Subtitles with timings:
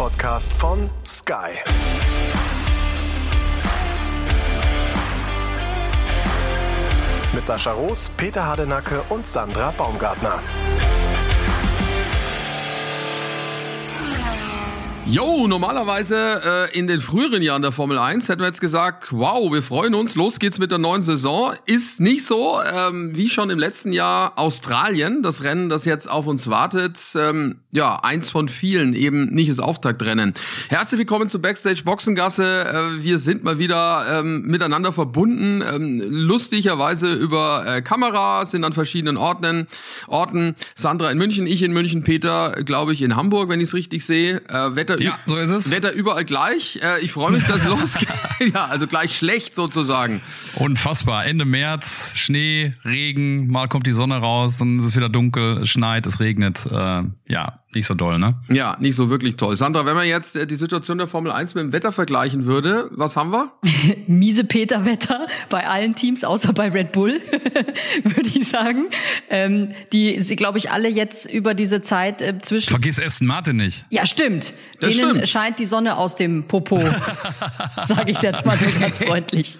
[0.00, 1.60] Podcast von Sky.
[7.34, 10.38] Mit Sascha Roos, Peter Hardenacke und Sandra Baumgartner.
[15.10, 19.52] Jo, normalerweise äh, in den früheren Jahren der Formel 1 hätten wir jetzt gesagt, wow,
[19.52, 21.52] wir freuen uns, los geht's mit der neuen Saison.
[21.66, 26.28] Ist nicht so, ähm, wie schon im letzten Jahr Australien, das Rennen, das jetzt auf
[26.28, 27.00] uns wartet.
[27.16, 30.32] Ähm, ja, eins von vielen, eben nicht das Auftaktrennen.
[30.68, 32.66] Herzlich willkommen zu Backstage Boxengasse.
[32.68, 38.72] Äh, wir sind mal wieder ähm, miteinander verbunden, ähm, lustigerweise über äh, Kamera, sind an
[38.72, 39.66] verschiedenen Orten.
[40.06, 40.54] Orten.
[40.76, 44.04] Sandra in München, ich in München, Peter, glaube ich, in Hamburg, wenn ich es richtig
[44.04, 44.40] sehe.
[44.48, 45.70] Äh, Wetter ja, so ist es.
[45.70, 46.80] Wetter überall gleich.
[46.82, 48.08] Äh, ich freue mich, dass es losgeht.
[48.54, 50.22] ja, also gleich schlecht sozusagen.
[50.56, 51.26] Unfassbar.
[51.26, 55.68] Ende März, Schnee, Regen, mal kommt die Sonne raus, dann ist es wieder dunkel, es
[55.68, 56.66] schneit, es regnet.
[56.66, 58.34] Äh, ja, nicht so doll, ne?
[58.48, 59.56] Ja, nicht so wirklich toll.
[59.56, 62.90] Sandra, wenn man jetzt äh, die Situation der Formel 1 mit dem Wetter vergleichen würde,
[62.90, 63.52] was haben wir?
[64.08, 67.20] Miese Peter-Wetter bei allen Teams, außer bei Red Bull,
[68.02, 68.86] würde ich sagen.
[69.28, 72.70] Ähm, die, sie, glaube ich, alle jetzt über diese Zeit äh, zwischen.
[72.70, 73.84] Vergiss Aston Martin nicht.
[73.90, 74.52] Ja, stimmt.
[74.80, 75.28] Das Denen stimmt.
[75.28, 76.80] scheint die Sonne aus dem Popo.
[77.86, 79.56] Sage ich jetzt mal so ganz freundlich.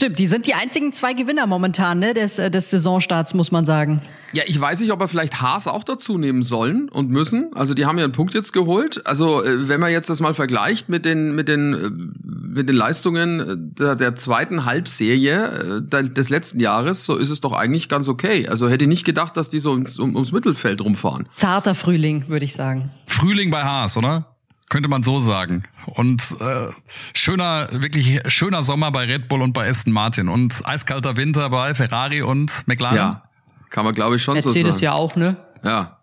[0.00, 3.66] Stimmt, die sind die einzigen zwei Gewinner momentan ne, des, äh, des Saisonstarts, muss man
[3.66, 4.00] sagen.
[4.32, 7.50] Ja, ich weiß nicht, ob er vielleicht Haas auch dazu nehmen sollen und müssen.
[7.54, 9.06] Also die haben ja einen Punkt jetzt geholt.
[9.06, 11.90] Also äh, wenn man jetzt das mal vergleicht mit den mit den äh,
[12.24, 17.90] mit den Leistungen der, der zweiten Halbserie des letzten Jahres, so ist es doch eigentlich
[17.90, 18.48] ganz okay.
[18.48, 21.28] Also hätte ich nicht gedacht, dass die so ums, um, ums Mittelfeld rumfahren.
[21.34, 22.90] Zarter Frühling, würde ich sagen.
[23.04, 24.29] Frühling bei Haas, oder?
[24.70, 25.64] Könnte man so sagen.
[25.84, 26.68] Und äh,
[27.12, 31.74] schöner, wirklich schöner Sommer bei Red Bull und bei Aston Martin und eiskalter Winter bei
[31.74, 32.96] Ferrari und McLaren.
[32.96, 33.22] Ja,
[33.68, 34.66] kann man glaube ich schon Mercedes so sagen.
[34.66, 35.36] Mercedes ja auch, ne?
[35.62, 35.98] Ja.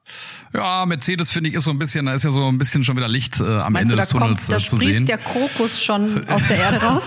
[0.53, 2.95] Ja, Mercedes finde ich ist so ein bisschen, da ist ja so ein bisschen schon
[2.97, 5.05] wieder Licht äh, am Meinst Ende du, des Tunnels kommt, da äh, zu sehen.
[5.05, 7.03] Da der Krokus schon aus der Erde raus.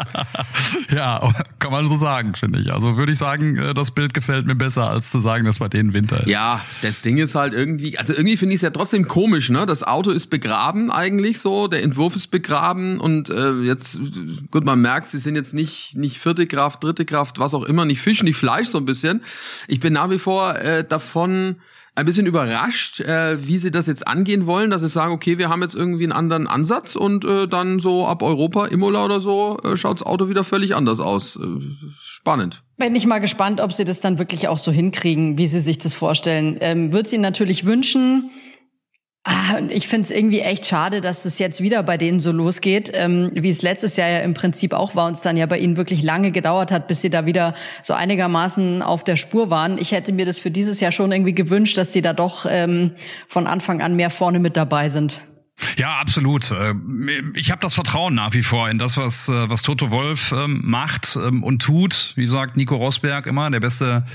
[0.90, 2.72] ja, kann man so sagen, finde ich.
[2.72, 5.68] Also würde ich sagen, äh, das Bild gefällt mir besser, als zu sagen, dass bei
[5.68, 6.28] denen Winter ist.
[6.28, 9.66] Ja, das Ding ist halt irgendwie, also irgendwie finde ich es ja trotzdem komisch, ne?
[9.66, 14.00] Das Auto ist begraben eigentlich so, der Entwurf ist begraben und äh, jetzt,
[14.50, 17.84] gut, man merkt, sie sind jetzt nicht nicht vierte Kraft, dritte Kraft, was auch immer,
[17.84, 19.22] nicht Fisch, nicht Fleisch so ein bisschen.
[19.68, 21.56] Ich bin nach wie vor äh, davon
[21.96, 25.48] ein bisschen überrascht, äh, wie sie das jetzt angehen wollen, dass sie sagen, okay, wir
[25.48, 29.58] haben jetzt irgendwie einen anderen Ansatz und äh, dann so ab Europa, Imola oder so,
[29.64, 31.36] äh, schaut das Auto wieder völlig anders aus.
[31.36, 31.46] Äh,
[31.98, 32.62] spannend.
[32.76, 35.78] Bin ich mal gespannt, ob sie das dann wirklich auch so hinkriegen, wie sie sich
[35.78, 36.58] das vorstellen.
[36.60, 38.30] Ähm, Würde sie natürlich wünschen,
[39.28, 42.92] Ah, ich finde es irgendwie echt schade, dass es jetzt wieder bei denen so losgeht,
[42.94, 45.58] ähm, wie es letztes Jahr ja im Prinzip auch war und es dann ja bei
[45.58, 49.78] ihnen wirklich lange gedauert hat, bis sie da wieder so einigermaßen auf der Spur waren.
[49.78, 52.92] Ich hätte mir das für dieses Jahr schon irgendwie gewünscht, dass sie da doch ähm,
[53.26, 55.20] von Anfang an mehr vorne mit dabei sind.
[55.76, 56.52] Ja, absolut.
[56.52, 56.74] Äh,
[57.34, 60.60] ich habe das Vertrauen nach wie vor in das, was, äh, was Toto Wolf ähm,
[60.62, 62.12] macht ähm, und tut.
[62.14, 64.06] Wie sagt Nico Rosberg immer, der beste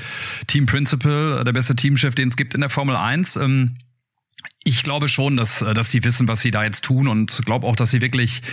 [0.48, 3.38] Team Principal, der beste Teamchef, den es gibt in der Formel 1.
[4.64, 7.66] Ich glaube schon, dass, äh, dass die wissen, was sie da jetzt tun und glaube
[7.66, 8.44] auch, dass sie wirklich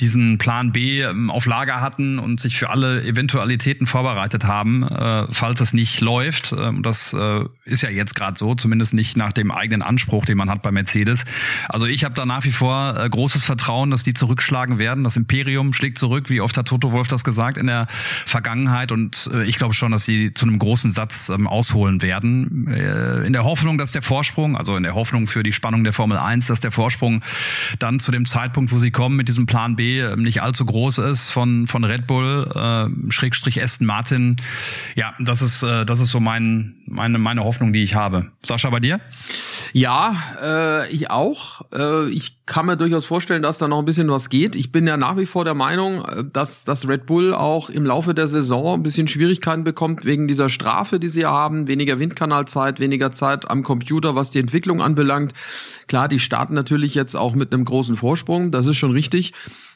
[0.00, 5.26] diesen Plan B ähm, auf Lager hatten und sich für alle Eventualitäten vorbereitet haben, äh,
[5.30, 6.54] falls es nicht läuft.
[6.58, 10.38] Ähm, das äh, ist ja jetzt gerade so, zumindest nicht nach dem eigenen Anspruch, den
[10.38, 11.26] man hat bei Mercedes.
[11.68, 15.04] Also ich habe da nach wie vor großes Vertrauen, dass die zurückschlagen werden.
[15.04, 19.30] Das Imperium schlägt zurück, wie oft hat Toto Wolf das gesagt in der Vergangenheit und
[19.46, 22.66] ich glaube schon, dass sie zu einem großen Satz ähm, ausholen werden.
[23.26, 25.92] In der Hoffnung, dass der Vorsprung, also in der Hoffnung für die die Spannung der
[25.92, 27.22] Formel 1, dass der Vorsprung
[27.78, 30.98] dann zu dem Zeitpunkt, wo sie kommen, mit diesem Plan B ähm, nicht allzu groß
[30.98, 34.36] ist von, von Red Bull, äh, Schrägstrich Aston Martin.
[34.94, 38.30] Ja, das ist, äh, das ist so mein, meine, meine Hoffnung, die ich habe.
[38.44, 39.00] Sascha, bei dir?
[39.72, 41.62] Ja, äh, ich auch.
[41.72, 44.56] Äh, ich kann mir durchaus vorstellen, dass da noch ein bisschen was geht.
[44.56, 47.86] Ich bin ja nach wie vor der Meinung, äh, dass, dass Red Bull auch im
[47.86, 51.68] Laufe der Saison ein bisschen Schwierigkeiten bekommt wegen dieser Strafe, die sie haben.
[51.68, 55.32] Weniger Windkanalzeit, weniger Zeit am Computer, was die Entwicklung anbelangt.
[55.86, 59.32] Klar, die starten natürlich jetzt auch mit einem großen Vorsprung, das ist schon richtig.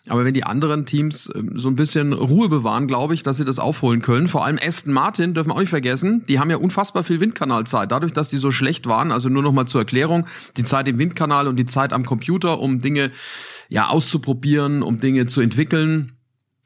[0.08, 3.44] Aber wenn die anderen Teams ähm, so ein bisschen Ruhe bewahren, glaube ich, dass sie
[3.44, 4.28] das aufholen können.
[4.28, 6.24] Vor allem Aston Martin dürfen wir auch nicht vergessen.
[6.28, 7.90] Die haben ja unfassbar viel Windkanalzeit.
[7.90, 10.98] Dadurch, dass die so schlecht waren, also nur noch mal zur Erklärung, die Zeit im
[10.98, 13.12] Windkanal und die Zeit am Computer, um Dinge
[13.70, 16.12] ja auszuprobieren, um Dinge zu entwickeln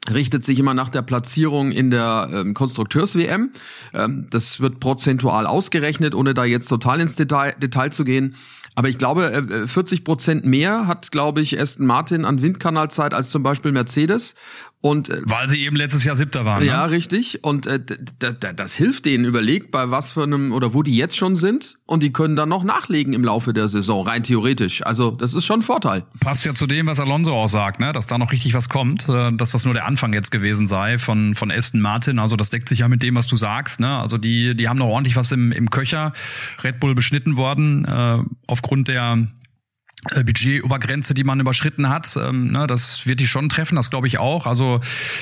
[0.07, 3.51] richtet sich immer nach der Platzierung in der ähm, Konstrukteurs-WM.
[3.93, 8.35] Ähm, das wird prozentual ausgerechnet, ohne da jetzt total ins Detail, Detail zu gehen.
[8.75, 13.29] Aber ich glaube, 40 äh, Prozent mehr hat, glaube ich, Aston Martin an Windkanalzeit als
[13.29, 14.35] zum Beispiel Mercedes.
[14.81, 16.63] Und, äh, Weil sie eben letztes Jahr Siebter waren.
[16.63, 16.91] Ja, ne?
[16.91, 17.43] richtig.
[17.43, 17.81] Und äh,
[18.19, 19.25] das hilft denen.
[19.25, 21.75] Überlegt, bei was für einem oder wo die jetzt schon sind.
[21.85, 24.85] Und die können dann noch nachlegen im Laufe der Saison, rein theoretisch.
[24.85, 26.03] Also das ist schon ein Vorteil.
[26.21, 27.91] Passt ja zu dem, was Alonso auch sagt, ne?
[27.91, 30.97] dass da noch richtig was kommt, äh, dass das nur der Anfang jetzt gewesen sei
[30.97, 32.17] von, von Aston Martin.
[32.17, 33.81] Also das deckt sich ja mit dem, was du sagst.
[33.81, 33.97] Ne?
[33.97, 36.13] Also die, die haben noch ordentlich was im, im Köcher.
[36.63, 39.27] Red Bull beschnitten worden äh, aufgrund der
[40.11, 42.17] äh, Budgetübergrenze, die man überschritten hat.
[42.17, 44.45] Ähm, ne, das wird die schon treffen, das glaube ich auch.
[44.45, 44.79] Also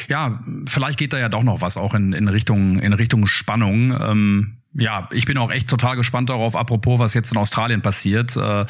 [0.07, 3.95] ja, vielleicht geht da ja doch noch was auch in, in Richtung in Richtung Spannung.
[3.99, 8.37] Ähm, ja, ich bin auch echt total gespannt darauf, apropos, was jetzt in Australien passiert.
[8.37, 8.65] Äh,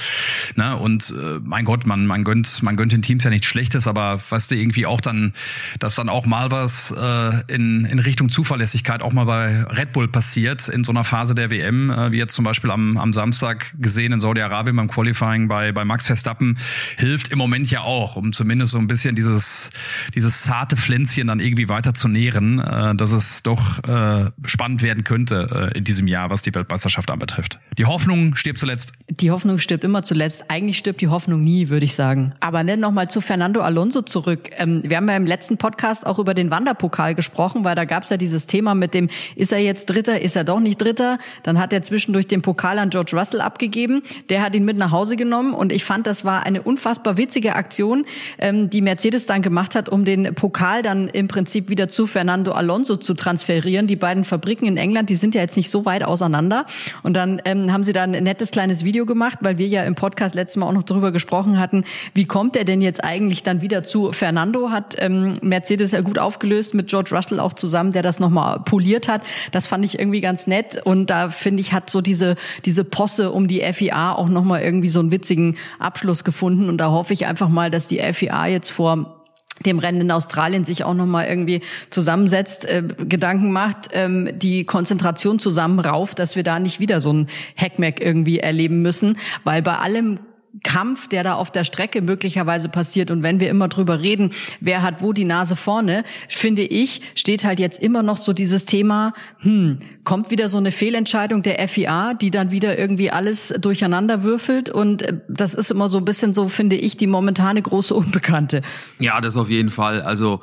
[0.55, 0.77] ne?
[0.77, 4.21] Und äh, mein Gott, man, man gönnt, man gönnt den Teams ja nichts Schlechtes, aber
[4.29, 5.33] weißt du, irgendwie auch dann,
[5.79, 10.07] dass dann auch mal was äh, in, in Richtung Zuverlässigkeit auch mal bei Red Bull
[10.07, 13.73] passiert in so einer Phase der WM, äh, wie jetzt zum Beispiel am, am Samstag
[13.77, 16.57] gesehen in Saudi-Arabien beim Qualifying bei, bei Max Verstappen,
[16.95, 19.71] hilft im Moment ja auch, um zumindest so ein bisschen dieses,
[20.15, 25.03] dieses zarte Pflänzchen dann irgendwie weiter zu nähren, äh, dass es doch äh, spannend werden
[25.03, 27.59] könnte äh, in diesem Jahr, was die Weltmeisterschaft anbetrifft.
[27.77, 28.93] Die Hoffnung stirbt zuletzt.
[29.09, 30.45] Die Hoffnung stirbt immer zuletzt.
[30.49, 32.33] Eigentlich stirbt die Hoffnung nie, würde ich sagen.
[32.39, 34.49] Aber ne, nochmal zu Fernando Alonso zurück.
[34.57, 38.03] Ähm, wir haben ja im letzten Podcast auch über den Wanderpokal gesprochen, weil da gab
[38.03, 41.19] es ja dieses Thema mit dem, ist er jetzt Dritter, ist er doch nicht Dritter?
[41.43, 44.03] Dann hat er zwischendurch den Pokal an George Russell abgegeben.
[44.29, 47.55] Der hat ihn mit nach Hause genommen und ich fand, das war eine unfassbar witzige
[47.55, 48.05] Aktion,
[48.37, 52.51] ähm, die Mercedes dann gemacht hat, um den Pokal dann im Prinzip wieder zu Fernando
[52.51, 53.87] Alonso zu transferieren.
[53.87, 56.65] Die beiden Fabriken in England, die sind ja jetzt nicht so weit auseinander.
[57.03, 59.95] Und dann ähm, haben sie da ein nettes kleines Video gemacht, weil wir ja im
[59.95, 61.83] Podcast letztes Mal auch noch darüber gesprochen hatten,
[62.13, 64.69] wie kommt er denn jetzt eigentlich dann wieder zu Fernando?
[64.69, 69.07] Hat ähm, Mercedes ja gut aufgelöst mit George Russell auch zusammen, der das nochmal poliert
[69.07, 69.21] hat.
[69.51, 70.81] Das fand ich irgendwie ganz nett.
[70.83, 72.35] Und da finde ich, hat so diese,
[72.65, 76.69] diese Posse um die FIA auch nochmal irgendwie so einen witzigen Abschluss gefunden.
[76.69, 79.16] Und da hoffe ich einfach mal, dass die FIA jetzt vor
[79.65, 84.65] dem Rennen in Australien sich auch noch mal irgendwie zusammensetzt, äh, Gedanken macht, ähm, die
[84.65, 89.77] Konzentration zusammenrauft, dass wir da nicht wieder so ein Hackmack irgendwie erleben müssen, weil bei
[89.77, 90.19] allem
[90.63, 93.11] Kampf, der da auf der Strecke möglicherweise passiert.
[93.11, 97.43] Und wenn wir immer drüber reden, wer hat wo die Nase vorne, finde ich, steht
[97.43, 102.13] halt jetzt immer noch so dieses Thema, hm, kommt wieder so eine Fehlentscheidung der FIA,
[102.13, 104.69] die dann wieder irgendwie alles durcheinander würfelt.
[104.69, 108.61] Und äh, das ist immer so ein bisschen so, finde ich, die momentane große Unbekannte.
[108.99, 110.01] Ja, das auf jeden Fall.
[110.01, 110.41] Also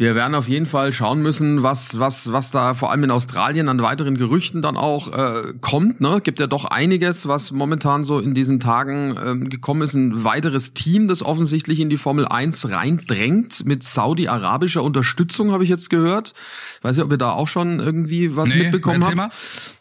[0.00, 3.68] wir werden auf jeden Fall schauen müssen, was, was, was da vor allem in Australien
[3.68, 6.00] an weiteren Gerüchten dann auch äh, kommt.
[6.00, 6.22] Ne?
[6.24, 9.92] Gibt ja doch einiges, was momentan so in diesen Tagen ähm, gekommen ist.
[9.92, 15.70] Ein weiteres Team, das offensichtlich in die Formel 1 reindrängt, mit saudi-arabischer Unterstützung, habe ich
[15.70, 16.32] jetzt gehört.
[16.80, 19.16] Weiß nicht, ob ihr da auch schon irgendwie was nee, mitbekommen habt.
[19.16, 19.28] Mal.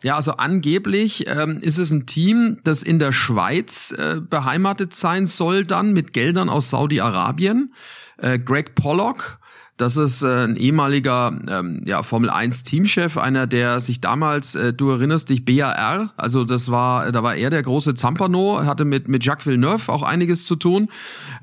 [0.03, 5.27] Ja, also angeblich ähm, ist es ein Team, das in der Schweiz äh, beheimatet sein
[5.27, 7.73] soll, dann mit Geldern aus Saudi-Arabien.
[8.17, 9.38] Äh, Greg Pollock
[9.79, 14.73] das ist äh, ein ehemaliger ähm, ja, Formel 1 Teamchef, einer, der sich damals, äh,
[14.73, 19.07] du erinnerst dich, BAR, also das war, da war er der große Zampano, hatte mit,
[19.07, 20.89] mit Jacques Villeneuve auch einiges zu tun.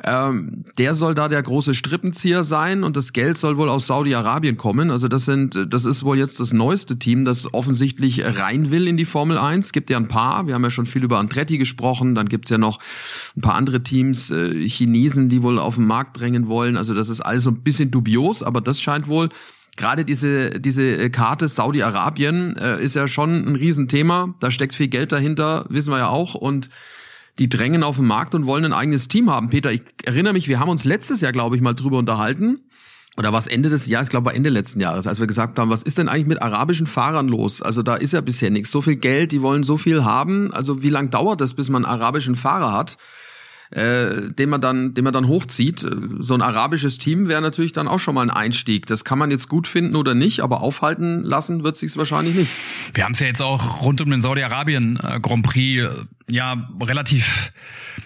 [0.04, 4.58] Ähm, der soll da der große Strippenzieher sein und das Geld soll wohl aus Saudi-Arabien
[4.58, 4.90] kommen.
[4.90, 8.98] Also das sind, das ist wohl jetzt das neueste Team, das offensichtlich rein will in
[8.98, 9.72] die Formel 1.
[9.72, 12.58] Gibt ja ein paar, wir haben ja schon viel über Andretti gesprochen, dann gibt's ja
[12.58, 12.80] noch
[13.34, 16.76] ein paar andere Teams, äh, Chinesen, die wohl auf den Markt drängen wollen.
[16.76, 19.28] Also das ist alles so ein bisschen dubios los, aber das scheint wohl
[19.76, 24.34] gerade diese, diese Karte Saudi-Arabien äh, ist ja schon ein Riesenthema.
[24.40, 26.34] Da steckt viel Geld dahinter, wissen wir ja auch.
[26.34, 26.70] Und
[27.38, 29.50] die drängen auf den Markt und wollen ein eigenes Team haben.
[29.50, 32.62] Peter, ich erinnere mich, wir haben uns letztes Jahr, glaube ich, mal drüber unterhalten.
[33.19, 35.82] Oder was Ende des Jahres, ich glaube, Ende letzten Jahres, als wir gesagt haben, was
[35.82, 37.62] ist denn eigentlich mit arabischen Fahrern los?
[37.62, 38.70] Also da ist ja bisher nichts.
[38.70, 40.53] So viel Geld, die wollen so viel haben.
[40.53, 42.98] Also wie lange dauert das, bis man arabischen Fahrer hat?
[43.70, 45.87] Äh, den man dann, den man dann hochzieht.
[46.20, 48.87] So ein arabisches Team wäre natürlich dann auch schon mal ein Einstieg.
[48.87, 52.51] Das kann man jetzt gut finden oder nicht, aber aufhalten lassen wird sich's wahrscheinlich nicht.
[52.94, 56.69] Wir haben es ja jetzt auch rund um den Saudi-Arabien äh, Grand Prix äh, ja
[56.81, 57.53] relativ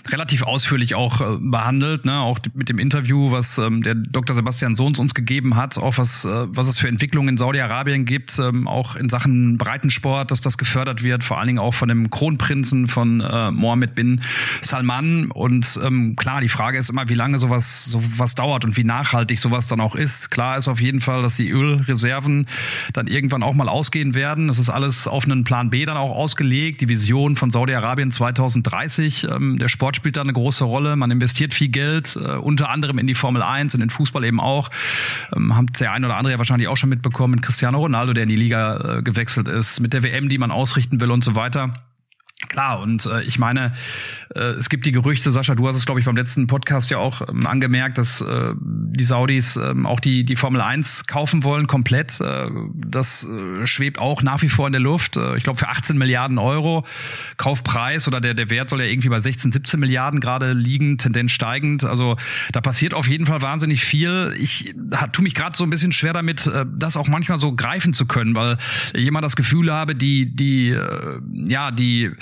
[0.09, 2.21] relativ ausführlich auch äh, behandelt, ne?
[2.21, 4.35] auch mit dem Interview, was ähm, der Dr.
[4.35, 8.39] Sebastian Sohns uns gegeben hat, auch was, äh, was es für Entwicklungen in Saudi-Arabien gibt,
[8.39, 12.11] ähm, auch in Sachen Breitensport, dass das gefördert wird, vor allen Dingen auch von dem
[12.11, 14.23] Kronprinzen von äh, Mohammed bin
[14.63, 15.31] Salman.
[15.31, 19.39] Und ähm, klar, die Frage ist immer, wie lange sowas, sowas dauert und wie nachhaltig
[19.39, 20.31] sowas dann auch ist.
[20.31, 22.47] Klar ist auf jeden Fall, dass die Ölreserven
[22.93, 24.49] dann irgendwann auch mal ausgehen werden.
[24.49, 26.81] Das ist alles auf einen Plan B dann auch ausgelegt.
[26.81, 30.97] Die Vision von Saudi-Arabien 2030, ähm, der Sport spielt da eine große Rolle.
[30.97, 34.41] Man investiert viel Geld, äh, unter anderem in die Formel 1 und in Fußball eben
[34.41, 34.71] auch.
[35.35, 37.35] Ähm, haben der ein oder andere ja wahrscheinlich auch schon mitbekommen.
[37.35, 40.51] Mit Cristiano Ronaldo, der in die Liga äh, gewechselt ist, mit der WM, die man
[40.51, 41.75] ausrichten will und so weiter.
[42.49, 43.73] Klar, und äh, ich meine,
[44.35, 46.97] äh, es gibt die Gerüchte, Sascha, du hast es, glaube ich, beim letzten Podcast ja
[46.97, 51.67] auch ähm, angemerkt, dass äh, die Saudis ähm, auch die, die Formel 1 kaufen wollen,
[51.67, 52.19] komplett.
[52.21, 55.19] Äh, das äh, schwebt auch nach wie vor in der Luft.
[55.19, 56.87] Äh, ich glaube, für 18 Milliarden Euro
[57.37, 61.33] Kaufpreis oder der, der Wert soll ja irgendwie bei 16, 17 Milliarden gerade liegen, Tendenz
[61.33, 61.85] steigend.
[61.85, 62.17] Also
[62.53, 64.35] da passiert auf jeden Fall wahnsinnig viel.
[64.39, 64.75] Ich
[65.13, 68.07] tue mich gerade so ein bisschen schwer damit, äh, das auch manchmal so greifen zu
[68.07, 68.57] können, weil
[68.95, 72.13] ich immer das Gefühl habe, die, die, äh, ja, die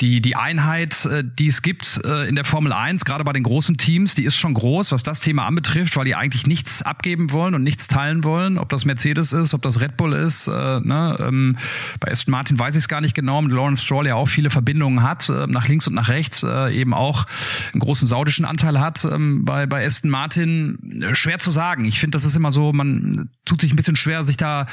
[0.00, 3.44] die, die Einheit, äh, die es gibt äh, in der Formel 1, gerade bei den
[3.44, 7.30] großen Teams, die ist schon groß, was das Thema anbetrifft, weil die eigentlich nichts abgeben
[7.30, 10.48] wollen und nichts teilen wollen, ob das Mercedes ist, ob das Red Bull ist.
[10.48, 11.16] Äh, ne?
[11.20, 11.56] ähm,
[12.00, 14.50] bei Aston Martin weiß ich es gar nicht genau, mit Lawrence Stroll ja auch viele
[14.50, 17.26] Verbindungen hat, äh, nach links und nach rechts, äh, eben auch
[17.72, 21.02] einen großen saudischen Anteil hat ähm, bei, bei Aston Martin.
[21.02, 21.84] Äh, schwer zu sagen.
[21.84, 24.66] Ich finde, das ist immer so, man tut sich ein bisschen schwer, sich da,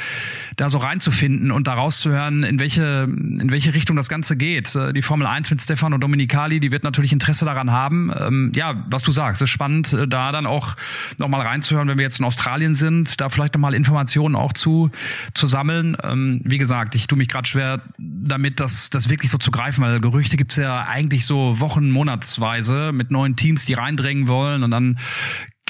[0.57, 4.77] da so reinzufinden und da rauszuhören, in welche, in welche Richtung das Ganze geht.
[4.95, 8.13] Die Formel 1 mit Stefano Dominicali, die wird natürlich Interesse daran haben.
[8.17, 10.77] Ähm, ja, was du sagst, ist spannend, äh, da dann auch
[11.17, 14.89] nochmal reinzuhören, wenn wir jetzt in Australien sind, da vielleicht nochmal Informationen auch zu,
[15.33, 15.97] zu sammeln.
[16.01, 19.83] Ähm, wie gesagt, ich tue mich gerade schwer damit, das, das wirklich so zu greifen,
[19.83, 24.71] weil Gerüchte gibt's ja eigentlich so Wochen, Monatsweise mit neuen Teams, die reindrängen wollen und
[24.71, 24.97] dann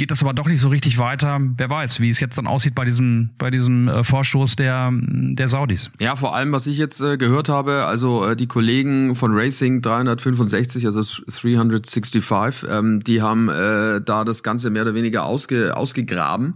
[0.02, 1.40] geht das aber doch nicht so richtig weiter.
[1.58, 5.48] Wer weiß, wie es jetzt dann aussieht bei diesem, bei diesem äh, Vorstoß der, der
[5.48, 5.92] Saudis.
[6.00, 9.84] Ja, vor allem, was ich jetzt äh, gehört habe, also äh, die Kollegen von Racing
[9.84, 16.56] 365, also 365, ähm, die haben äh, da das Ganze mehr oder weniger ausge, ausgegraben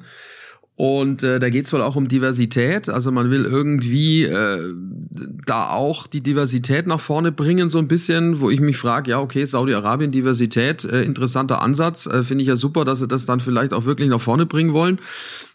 [0.77, 2.89] und äh, da geht es wohl auch um Diversität.
[2.89, 4.73] Also man will irgendwie äh,
[5.45, 9.19] da auch die Diversität nach vorne bringen, so ein bisschen, wo ich mich frage, ja,
[9.19, 12.07] okay, Saudi-Arabien, Diversität, äh, interessanter Ansatz.
[12.07, 14.73] Äh, Finde ich ja super, dass sie das dann vielleicht auch wirklich nach vorne bringen
[14.73, 14.99] wollen.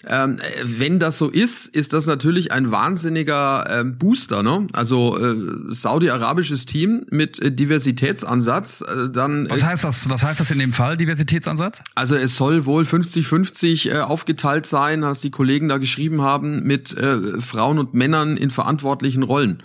[0.07, 4.43] Ähm, äh, wenn das so ist, ist das natürlich ein wahnsinniger ähm, Booster.
[4.43, 4.69] Ne?
[4.73, 5.35] Also äh,
[5.69, 8.81] saudi-arabisches Team mit äh, Diversitätsansatz.
[8.81, 9.49] Äh, dann.
[9.51, 10.09] Was heißt das?
[10.09, 10.97] Was heißt das in dem Fall?
[10.97, 11.83] Diversitätsansatz?
[11.95, 16.97] Also es soll wohl 50-50 äh, aufgeteilt sein was die Kollegen da geschrieben haben, mit
[16.97, 19.63] äh, Frauen und Männern in verantwortlichen Rollen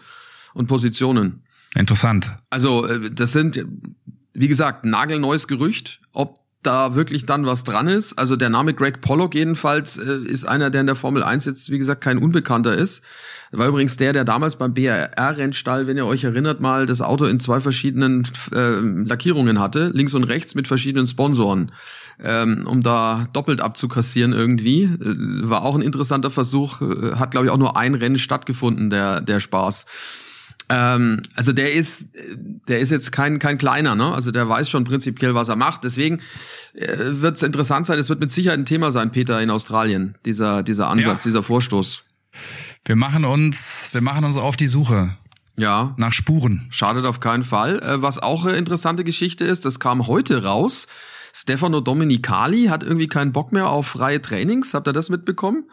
[0.54, 1.44] und Positionen.
[1.76, 2.32] Interessant.
[2.50, 3.66] Also äh, das sind,
[4.34, 6.02] wie gesagt, nagelneues Gerücht.
[6.12, 6.36] Ob
[6.66, 8.14] da wirklich dann was dran ist.
[8.14, 11.70] Also der Name Greg Pollock jedenfalls äh, ist einer, der in der Formel 1 jetzt,
[11.70, 13.04] wie gesagt, kein Unbekannter ist.
[13.52, 17.40] War übrigens der, der damals beim BRR-Rennstall, wenn ihr euch erinnert, mal das Auto in
[17.40, 21.72] zwei verschiedenen äh, Lackierungen hatte, links und rechts mit verschiedenen Sponsoren,
[22.24, 24.84] ähm, um da doppelt abzukassieren irgendwie.
[24.84, 28.90] Äh, war auch ein interessanter Versuch, äh, hat glaube ich auch nur ein Rennen stattgefunden,
[28.90, 29.86] der, der Spaß.
[30.70, 32.10] Ähm, also der ist,
[32.68, 34.14] der ist jetzt kein kein kleiner, ne?
[34.14, 35.84] Also der weiß schon prinzipiell, was er macht.
[35.84, 36.22] Deswegen
[36.74, 38.00] äh, wird es interessant sein.
[38.00, 40.16] Es wird mit Sicherheit ein Thema sein, Peter, in Australien.
[40.26, 41.30] Dieser dieser Ansatz, ja.
[41.30, 42.04] dieser Vorstoß.
[42.84, 45.16] Wir machen uns, wir machen uns auf die Suche.
[45.58, 45.94] Ja.
[45.98, 46.68] Nach Spuren.
[46.70, 47.80] Schadet auf keinen Fall.
[47.80, 50.88] Äh, was auch eine interessante Geschichte ist, das kam heute raus.
[51.38, 54.74] Stefano Domenicali hat irgendwie keinen Bock mehr auf freie Trainings.
[54.74, 55.66] Habt ihr das mitbekommen?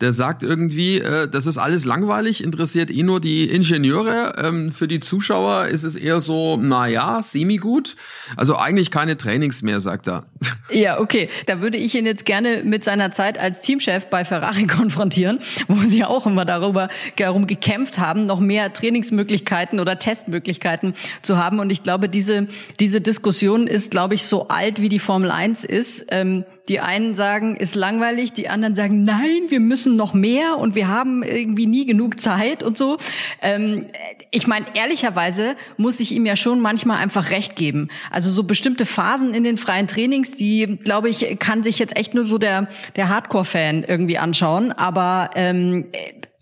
[0.00, 4.34] der sagt irgendwie, äh, das ist alles langweilig, interessiert eh nur die Ingenieure.
[4.38, 7.96] Ähm, für die Zuschauer ist es eher so, na ja, semi-gut.
[8.36, 10.24] Also eigentlich keine Trainings mehr, sagt er.
[10.72, 11.28] Ja, okay.
[11.46, 15.74] Da würde ich ihn jetzt gerne mit seiner Zeit als Teamchef bei Ferrari konfrontieren, wo
[15.82, 21.58] sie auch immer darüber darum gekämpft haben, noch mehr Trainingsmöglichkeiten oder Testmöglichkeiten zu haben.
[21.58, 22.46] Und ich glaube, diese,
[22.78, 26.06] diese Diskussion ist, glaube ich, so alt wie die Formel 1 ist.
[26.10, 30.76] Ähm, die einen sagen, ist langweilig, die anderen sagen, nein, wir müssen noch mehr und
[30.76, 32.96] wir haben irgendwie nie genug Zeit und so.
[33.42, 33.86] Ähm,
[34.30, 37.88] ich meine, ehrlicherweise muss ich ihm ja schon manchmal einfach recht geben.
[38.12, 42.14] Also so bestimmte Phasen in den freien Trainings, die, glaube ich, kann sich jetzt echt
[42.14, 44.70] nur so der, der Hardcore-Fan irgendwie anschauen.
[44.70, 45.86] Aber ähm,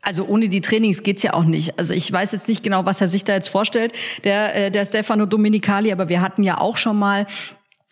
[0.03, 1.79] also ohne die Trainings geht's ja auch nicht.
[1.79, 3.93] Also ich weiß jetzt nicht genau, was er sich da jetzt vorstellt,
[4.25, 7.27] der, äh, der Stefano Dominicali, aber wir hatten ja auch schon mal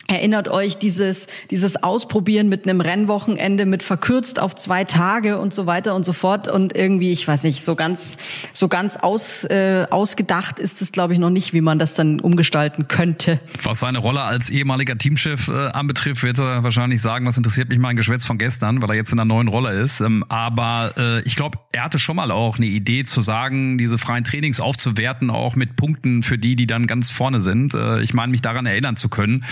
[0.09, 5.65] Erinnert euch dieses, dieses Ausprobieren mit einem Rennwochenende mit verkürzt auf zwei Tage und so
[5.65, 6.47] weiter und so fort.
[6.47, 8.17] Und irgendwie, ich weiß nicht, so ganz,
[8.53, 12.21] so ganz aus, äh, ausgedacht ist es, glaube ich, noch nicht, wie man das dann
[12.21, 13.41] umgestalten könnte.
[13.63, 17.79] Was seine Rolle als ehemaliger Teamchef äh, anbetrifft, wird er wahrscheinlich sagen, was interessiert mich
[17.79, 19.99] mein Geschwätz von gestern, weil er jetzt in einer neuen Rolle ist.
[19.99, 23.97] Ähm, aber äh, ich glaube, er hatte schon mal auch eine Idee zu sagen, diese
[23.97, 27.73] freien Trainings aufzuwerten, auch mit Punkten für die, die dann ganz vorne sind.
[27.73, 29.43] Äh, ich meine, mich daran erinnern zu können.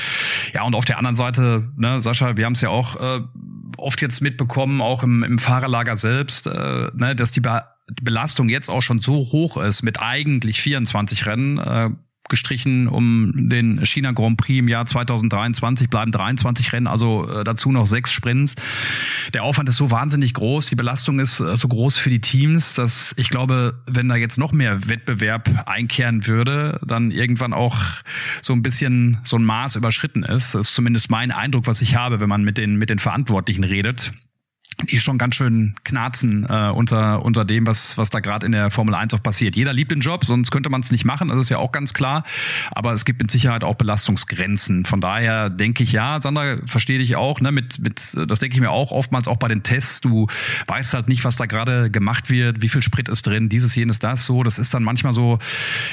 [0.53, 3.21] Ja, und auf der anderen Seite, ne, Sascha, wir haben es ja auch äh,
[3.77, 7.63] oft jetzt mitbekommen, auch im, im Fahrerlager selbst, äh, ne, dass die, Be
[8.01, 11.59] Belastung jetzt auch schon so hoch ist mit eigentlich 24 Rennen.
[11.59, 11.91] Äh,
[12.29, 17.71] gestrichen um den China Grand Prix im Jahr 2023, bleiben 23 Rennen, also äh, dazu
[17.71, 18.55] noch sechs Sprints.
[19.33, 22.73] Der Aufwand ist so wahnsinnig groß, die Belastung ist äh, so groß für die Teams,
[22.73, 27.77] dass ich glaube, wenn da jetzt noch mehr Wettbewerb einkehren würde, dann irgendwann auch
[28.41, 30.55] so ein bisschen so ein Maß überschritten ist.
[30.55, 33.63] Das ist zumindest mein Eindruck, was ich habe, wenn man mit den, mit den Verantwortlichen
[33.63, 34.11] redet
[34.83, 38.71] die schon ganz schön knarzen äh, unter, unter dem, was, was da gerade in der
[38.71, 39.55] Formel 1 auch passiert.
[39.55, 41.93] Jeder liebt den Job, sonst könnte man es nicht machen, das ist ja auch ganz
[41.93, 42.23] klar.
[42.71, 44.85] Aber es gibt mit Sicherheit auch Belastungsgrenzen.
[44.85, 48.61] Von daher denke ich, ja, Sandra, verstehe dich auch, ne, mit, mit, das denke ich
[48.61, 50.01] mir auch oftmals auch bei den Tests.
[50.01, 50.27] Du
[50.67, 53.99] weißt halt nicht, was da gerade gemacht wird, wie viel Sprit ist drin, dieses, jenes,
[53.99, 54.43] das, so.
[54.43, 55.39] Das ist dann manchmal so,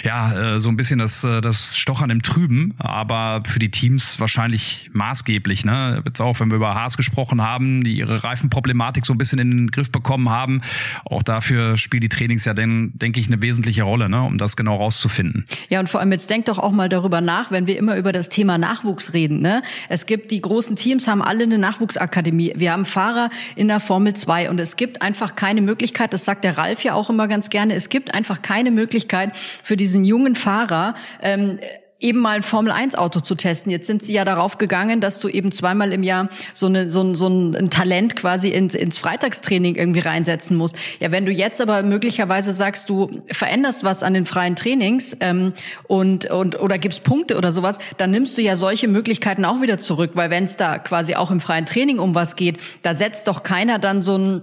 [0.03, 4.19] ja, äh, so ein bisschen das, äh, das Stochern im Trüben, aber für die Teams
[4.19, 6.03] wahrscheinlich maßgeblich, ne.
[6.05, 9.39] Jetzt auch, wenn wir über Haas gesprochen haben, die ihre Reifenprobleme Problematik so ein bisschen
[9.39, 10.63] in den Griff bekommen haben.
[11.05, 14.57] Auch dafür spielen die Trainings ja, denn, denke ich, eine wesentliche Rolle, ne, um das
[14.57, 15.47] genau rauszufinden.
[15.69, 18.13] Ja, und vor allem jetzt denkt doch auch mal darüber nach, wenn wir immer über
[18.13, 19.41] das Thema Nachwuchs reden.
[19.41, 19.63] Ne?
[19.91, 22.55] Es gibt die großen Teams, haben alle eine Nachwuchsakademie.
[22.57, 26.43] Wir haben Fahrer in der Formel 2 und es gibt einfach keine Möglichkeit, das sagt
[26.43, 30.35] der Ralf ja auch immer ganz gerne, es gibt einfach keine Möglichkeit für diesen jungen
[30.35, 31.59] Fahrer, ähm,
[32.03, 33.71] eben mal ein Formel-1-Auto zu testen.
[33.71, 37.03] Jetzt sind sie ja darauf gegangen, dass du eben zweimal im Jahr so, eine, so,
[37.03, 40.77] ein, so ein Talent quasi ins, ins Freitagstraining irgendwie reinsetzen musst.
[41.01, 45.53] Ja, wenn du jetzt aber möglicherweise sagst, du veränderst was an den freien Trainings ähm,
[45.85, 49.79] und, und oder gibst Punkte oder sowas, dann nimmst du ja solche Möglichkeiten auch wieder
[49.79, 53.29] zurück, weil wenn es da quasi auch im freien Training um was geht, da setzt
[53.29, 54.43] doch keiner dann so ein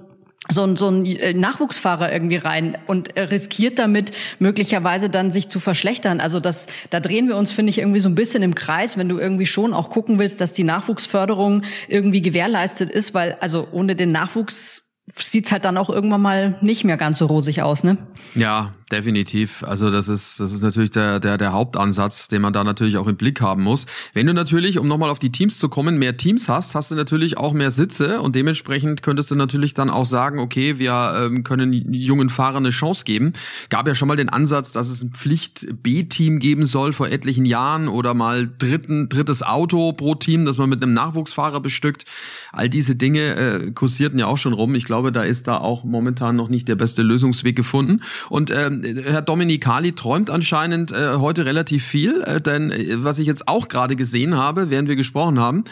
[0.52, 5.60] so ein, so ein äh, Nachwuchsfahrer irgendwie rein und riskiert damit möglicherweise dann sich zu
[5.60, 6.20] verschlechtern.
[6.20, 9.10] Also das, da drehen wir uns, finde ich, irgendwie so ein bisschen im Kreis, wenn
[9.10, 13.96] du irgendwie schon auch gucken willst, dass die Nachwuchsförderung irgendwie gewährleistet ist, weil also ohne
[13.96, 17.98] den Nachwuchs sieht's halt dann auch irgendwann mal nicht mehr ganz so rosig aus, ne?
[18.36, 19.64] Ja, definitiv.
[19.64, 23.08] Also das ist das ist natürlich der der der Hauptansatz, den man da natürlich auch
[23.08, 23.86] im Blick haben muss.
[24.14, 26.96] Wenn du natürlich, um nochmal auf die Teams zu kommen, mehr Teams hast, hast du
[26.96, 31.44] natürlich auch mehr Sitze und dementsprechend könntest du natürlich dann auch sagen, okay, wir ähm,
[31.44, 33.34] können jungen Fahrern eine Chance geben.
[33.70, 37.46] Gab ja schon mal den Ansatz, dass es ein Pflicht B-Team geben soll vor etlichen
[37.46, 42.06] Jahren oder mal dritten drittes Auto pro Team, dass man mit einem Nachwuchsfahrer bestückt.
[42.52, 44.76] All diese Dinge äh, kursierten ja auch schon rum.
[44.76, 48.02] Ich glaube glaube, da ist da auch momentan noch nicht der beste Lösungsweg gefunden.
[48.30, 53.26] Und ähm, Herr Dominikali träumt anscheinend äh, heute relativ viel, äh, denn äh, was ich
[53.26, 55.64] jetzt auch gerade gesehen habe, während wir gesprochen haben,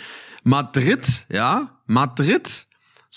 [0.44, 2.67] Madrid, ja, Madrid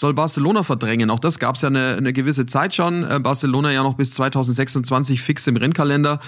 [0.00, 1.10] soll Barcelona verdrängen.
[1.10, 3.04] Auch das gab es ja eine, eine gewisse Zeit schon.
[3.04, 6.20] Äh, Barcelona ja noch bis 2026 fix im Rennkalender.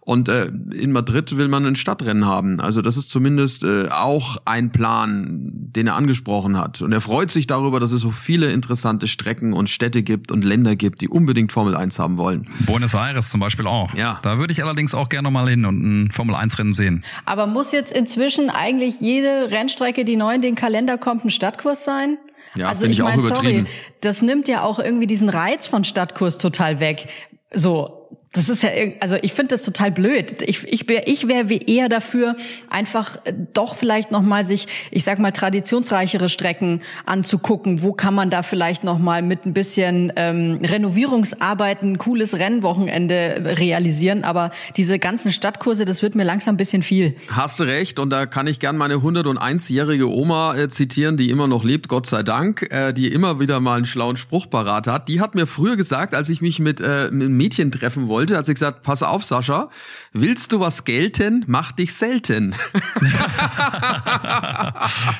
[0.00, 2.60] Und äh, in Madrid will man ein Stadtrennen haben.
[2.60, 6.82] Also das ist zumindest äh, auch ein Plan, den er angesprochen hat.
[6.82, 10.44] Und er freut sich darüber, dass es so viele interessante Strecken und Städte gibt und
[10.44, 12.48] Länder gibt, die unbedingt Formel 1 haben wollen.
[12.66, 13.94] Buenos Aires zum Beispiel auch.
[13.94, 14.18] Ja.
[14.22, 17.04] Da würde ich allerdings auch gerne mal hin und ein Formel 1 Rennen sehen.
[17.26, 21.84] Aber muss jetzt inzwischen eigentlich jede Rennstrecke, die neu in den Kalender kommt, ein Stadtkurs
[21.84, 22.18] sein?
[22.56, 23.66] Ja, also ich, ich mein, sorry,
[24.00, 27.08] das nimmt ja auch irgendwie diesen Reiz von Stadtkurs total weg.
[27.52, 30.42] So, das ist ja, also ich finde das total blöd.
[30.42, 32.36] Ich, ich, wär, ich wäre eher dafür,
[32.68, 37.82] einfach äh, doch vielleicht nochmal sich, ich sag mal, traditionsreichere Strecken anzugucken.
[37.82, 44.22] Wo kann man da vielleicht nochmal mit ein bisschen ähm, Renovierungsarbeiten cooles Rennwochenende realisieren.
[44.22, 47.16] Aber diese ganzen Stadtkurse, das wird mir langsam ein bisschen viel.
[47.28, 47.98] Hast du recht.
[47.98, 52.06] Und da kann ich gern meine 101-jährige Oma äh, zitieren, die immer noch lebt, Gott
[52.06, 55.08] sei Dank, äh, die immer wieder mal einen schlauen Spruch parat hat.
[55.08, 58.36] Die hat mir früher gesagt, als ich mich mit, äh, einem Mädchen treffen wollte, wollte,
[58.36, 59.70] hat sie gesagt, pass auf, Sascha,
[60.12, 62.54] willst du was gelten, mach dich selten.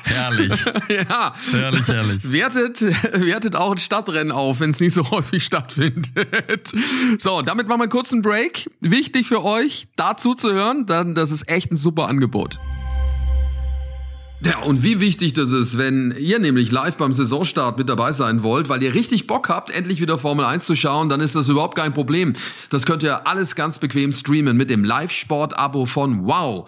[0.03, 0.53] herrlich.
[0.87, 1.33] Ja.
[1.49, 2.31] Herrlich, herrlich.
[2.31, 2.81] Wertet,
[3.13, 6.71] wertet auch ein Stadtrennen auf, wenn es nicht so häufig stattfindet.
[7.17, 8.69] So, damit machen wir einen kurzen Break.
[8.81, 12.59] Wichtig für euch, dazu zu hören, dann, das ist echt ein super Angebot.
[14.43, 18.41] Ja, und wie wichtig das ist, wenn ihr nämlich live beim Saisonstart mit dabei sein
[18.41, 21.47] wollt, weil ihr richtig Bock habt, endlich wieder Formel 1 zu schauen, dann ist das
[21.47, 22.33] überhaupt kein Problem.
[22.71, 26.67] Das könnt ihr alles ganz bequem streamen mit dem Live-Sport-Abo von Wow.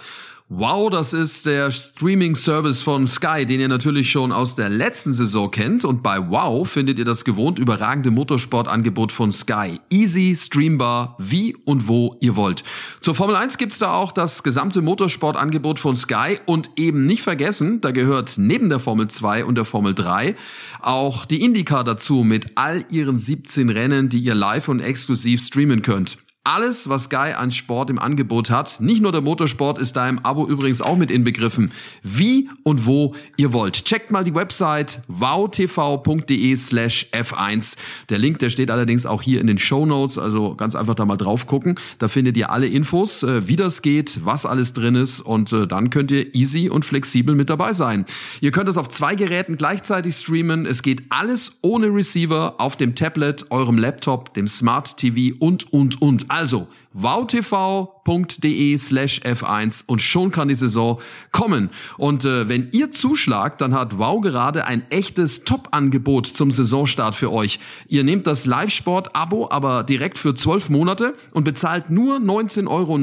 [0.55, 5.49] Wow, das ist der Streaming-Service von Sky, den ihr natürlich schon aus der letzten Saison
[5.49, 5.83] kennt.
[5.83, 9.79] Und bei Wow findet ihr das gewohnt überragende Motorsportangebot von Sky.
[9.89, 12.63] Easy, streambar, wie und wo ihr wollt.
[12.99, 16.37] Zur Formel 1 gibt's da auch das gesamte Motorsportangebot von Sky.
[16.45, 20.35] Und eben nicht vergessen, da gehört neben der Formel 2 und der Formel 3
[20.81, 25.81] auch die IndyCar dazu mit all ihren 17 Rennen, die ihr live und exklusiv streamen
[25.81, 26.22] könnt.
[26.45, 28.81] Alles, was Sky an Sport im Angebot hat.
[28.81, 31.71] Nicht nur der Motorsport ist da im Abo übrigens auch mit inbegriffen.
[32.01, 33.85] Wie und wo ihr wollt.
[33.85, 37.77] Checkt mal die Website wowtv.de slash f1.
[38.09, 41.05] Der Link, der steht allerdings auch hier in den Show Notes, also ganz einfach da
[41.05, 41.75] mal drauf gucken.
[41.99, 45.65] Da findet ihr alle Infos, äh, wie das geht, was alles drin ist und äh,
[45.65, 48.05] dann könnt ihr easy und flexibel mit dabei sein.
[48.41, 50.65] Ihr könnt es auf zwei Geräten gleichzeitig streamen.
[50.65, 56.01] Es geht alles ohne Receiver auf dem Tablet, eurem Laptop, dem Smart TV und, und,
[56.01, 56.32] und.
[56.33, 60.99] Also wowtv.de slash F1 und schon kann die Saison
[61.31, 61.69] kommen.
[61.99, 67.31] Und äh, wenn ihr zuschlagt, dann hat Wow gerade ein echtes Top-Angebot zum Saisonstart für
[67.31, 67.59] euch.
[67.87, 72.97] Ihr nehmt das Live-Sport-Abo aber direkt für zwölf Monate und bezahlt nur 19,99 Euro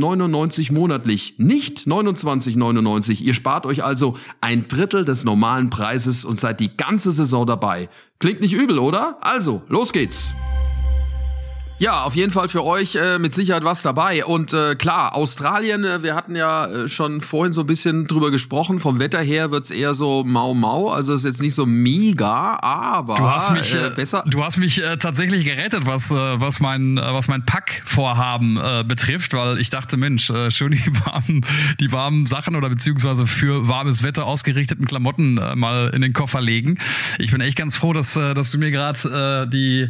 [0.81, 3.23] monatlich, nicht 29,99.
[3.23, 7.91] Ihr spart euch also ein Drittel des normalen Preises und seid die ganze Saison dabei.
[8.19, 9.19] Klingt nicht übel, oder?
[9.21, 10.33] Also, los geht's!
[11.81, 14.27] Ja, auf jeden Fall für euch äh, mit Sicherheit was dabei.
[14.27, 18.31] Und äh, klar, Australien, äh, wir hatten ja äh, schon vorhin so ein bisschen drüber
[18.31, 18.81] gesprochen.
[18.81, 20.91] Vom Wetter her wird's eher so mau mau.
[20.91, 24.25] Also ist jetzt nicht so mega, aber du hast mich, äh, äh besser.
[24.27, 28.85] Du hast mich äh, tatsächlich gerettet, was, äh, was mein, äh, was mein Packvorhaben äh,
[28.87, 31.47] betrifft, weil ich dachte, Mensch, äh, schön die warmen,
[31.81, 36.43] die warmen Sachen oder beziehungsweise für warmes Wetter ausgerichteten Klamotten äh, mal in den Koffer
[36.43, 36.77] legen.
[37.19, 39.89] Ich bin echt ganz froh, dass, äh, dass du mir gerade äh, die,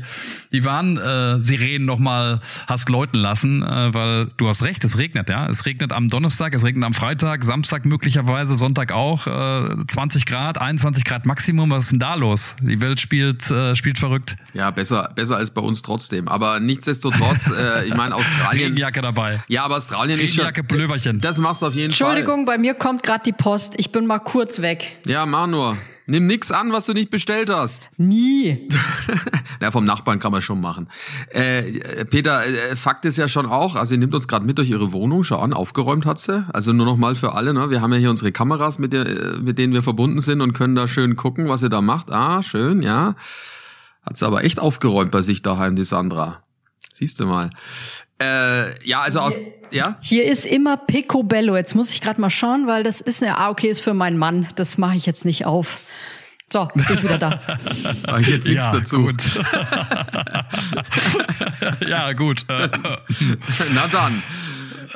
[0.52, 5.48] die Warnsirenen Reden nochmal hast läuten lassen, äh, weil du hast recht, es regnet, ja.
[5.48, 10.60] Es regnet am Donnerstag, es regnet am Freitag, Samstag möglicherweise, Sonntag auch, äh, 20 Grad,
[10.60, 11.70] 21 Grad Maximum.
[11.70, 12.54] Was ist denn da los?
[12.60, 14.36] Die Welt spielt, äh, spielt verrückt.
[14.52, 16.28] Ja, besser, besser als bei uns trotzdem.
[16.28, 18.50] Aber nichtsdestotrotz, äh, ich meine, Australien.
[18.70, 19.42] Regenjacke dabei.
[19.48, 20.76] Ja, aber Australien Regenjacke, ist schon.
[20.76, 21.20] Blöverchen.
[21.20, 22.18] Das machst du auf jeden Entschuldigung, Fall.
[22.20, 23.74] Entschuldigung, bei mir kommt gerade die Post.
[23.76, 24.98] Ich bin mal kurz weg.
[25.06, 25.76] Ja, mach nur.
[26.10, 27.88] Nimm nix an, was du nicht bestellt hast.
[27.96, 28.68] Nie.
[29.60, 30.88] ja, vom Nachbarn kann man schon machen.
[31.28, 34.68] Äh, Peter, äh, Fakt ist ja schon auch, also ihr nimmt uns gerade mit durch
[34.68, 36.44] ihre Wohnung, schau an, aufgeräumt hat sie.
[36.52, 37.70] Also nur noch mal für alle, ne?
[37.70, 40.74] Wir haben ja hier unsere Kameras, mit, der, mit denen wir verbunden sind und können
[40.74, 42.10] da schön gucken, was sie da macht.
[42.10, 43.14] Ah, schön, ja.
[44.02, 46.42] Hat sie aber echt aufgeräumt bei sich daheim, die Sandra.
[46.92, 47.50] Siehst du mal.
[48.20, 49.38] Äh, ja, also aus,
[49.70, 49.96] ja?
[50.00, 51.56] Hier ist immer Picobello.
[51.56, 54.18] Jetzt muss ich gerade mal schauen, weil das ist eine, ah, okay, ist für meinen
[54.18, 54.48] Mann.
[54.56, 55.80] Das mache ich jetzt nicht auf.
[56.52, 57.40] So, bin ich wieder da.
[58.06, 59.02] Mach ich jetzt nichts ja, dazu.
[59.02, 59.22] Gut.
[61.88, 62.44] ja, gut.
[62.48, 64.22] Na dann.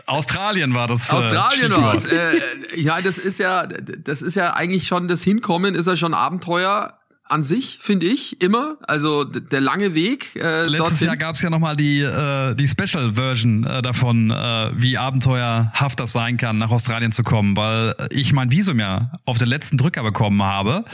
[0.07, 1.09] Australien war das.
[1.09, 2.07] Äh, Australien äh, war es.
[2.07, 2.41] Äh,
[2.75, 6.99] ja, das ist ja, das ist ja eigentlich schon das Hinkommen, ist ja schon Abenteuer
[7.27, 8.77] an sich, finde ich, immer.
[8.87, 10.37] Also der lange Weg.
[10.37, 11.07] Äh, Letztes dorthin.
[11.07, 16.13] Jahr gab es ja nochmal die, äh, die Special-Version äh, davon, äh, wie abenteuerhaft das
[16.13, 20.03] sein kann, nach Australien zu kommen, weil ich mein Visum ja auf den letzten Drücker
[20.03, 20.85] bekommen habe.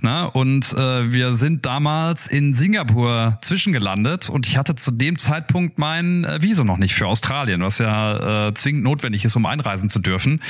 [0.00, 0.30] Ne?
[0.30, 6.24] Und äh, wir sind damals in Singapur zwischengelandet und ich hatte zu dem Zeitpunkt mein
[6.24, 9.98] äh, Visum noch nicht für Australien, was ja äh, zwingend notwendig ist, um einreisen zu
[9.98, 10.42] dürfen.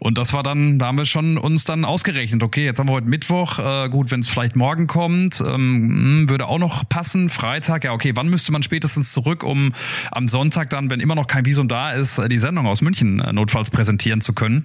[0.00, 2.94] Und das war dann, da haben wir schon uns dann ausgerechnet, okay, jetzt haben wir
[2.94, 6.88] heute Mittwoch, äh, gut, wenn es vielleicht morgen morgen kommt, ähm, hm, würde auch noch
[6.88, 7.28] passen.
[7.28, 9.74] Freitag, ja, okay, wann müsste man spätestens zurück, um
[10.10, 13.34] am Sonntag dann, wenn immer noch kein Visum da ist, die Sendung aus München äh,
[13.34, 14.64] notfalls präsentieren zu können?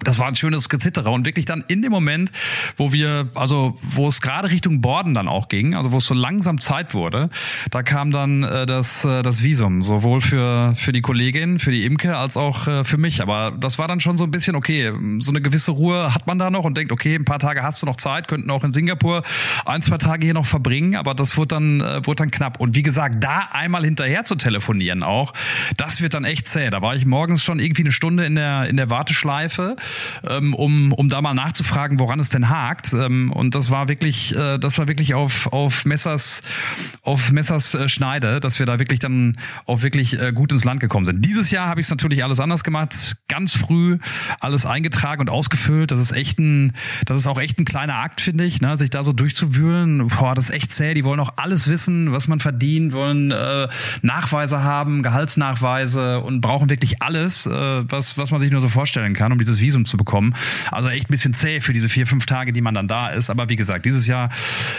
[0.00, 2.30] Das war ein schönes Gezitterer und wirklich dann in dem Moment,
[2.76, 6.14] wo wir, also wo es gerade Richtung Borden dann auch ging, also wo es so
[6.14, 7.30] langsam Zeit wurde,
[7.70, 11.84] da kam dann äh, das äh, das Visum sowohl für für die Kollegin, für die
[11.84, 13.22] Imke als auch äh, für mich.
[13.22, 16.38] Aber das war dann schon so ein bisschen okay, so eine gewisse Ruhe hat man
[16.38, 18.72] da noch und denkt, okay, ein paar Tage hast du noch Zeit, könnten auch in
[18.72, 19.22] Singapur
[19.66, 22.60] ein zwei Tage hier noch verbringen, aber das wurde dann äh, wurde dann knapp.
[22.60, 25.32] Und wie gesagt, da einmal hinterher zu telefonieren auch,
[25.76, 26.70] das wird dann echt zäh.
[26.70, 29.76] Da war ich morgens schon irgendwie eine Stunde in der in der Warteschleife
[30.28, 32.92] ähm, um, um da mal nachzufragen, woran es denn hakt.
[32.92, 36.42] Ähm, und das war wirklich, äh, das war wirklich auf, auf Messers,
[37.02, 40.80] auf Messers äh, Schneide, dass wir da wirklich dann auch wirklich äh, gut ins Land
[40.80, 41.24] gekommen sind.
[41.24, 43.98] Dieses Jahr habe ich es natürlich alles anders gemacht, ganz früh
[44.40, 45.90] alles eingetragen und ausgefüllt.
[45.90, 46.74] Das ist echt ein,
[47.06, 48.76] das ist auch echt ein kleiner Akt, finde ich, ne?
[48.76, 50.08] sich da so durchzuwühlen.
[50.08, 50.94] Boah, das ist echt zäh.
[50.94, 53.68] Die wollen auch alles wissen, was man verdient, wollen äh,
[54.02, 59.14] Nachweise haben, Gehaltsnachweise und brauchen wirklich alles, äh, was, was man sich nur so vorstellen
[59.14, 60.34] kann, um dieses Visum Visum zu bekommen.
[60.70, 63.30] Also echt ein bisschen zäh für diese vier, fünf Tage, die man dann da ist.
[63.30, 64.30] Aber wie gesagt, dieses Jahr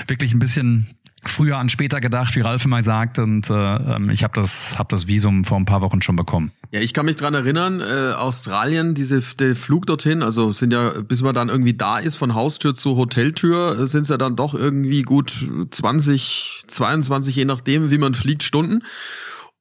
[0.08, 3.20] wirklich ein bisschen früher an später gedacht, wie Ralf immer sagt.
[3.20, 6.52] Und äh, ähm, ich habe das, hab das Visum vor ein paar Wochen schon bekommen.
[6.72, 10.92] Ja, ich kann mich dran erinnern, äh, Australien, diese, der Flug dorthin, also sind ja,
[11.02, 14.36] bis man dann irgendwie da ist, von Haustür zu Hoteltür, äh, sind es ja dann
[14.36, 18.84] doch irgendwie gut 20, 22, je nachdem, wie man fliegt, Stunden.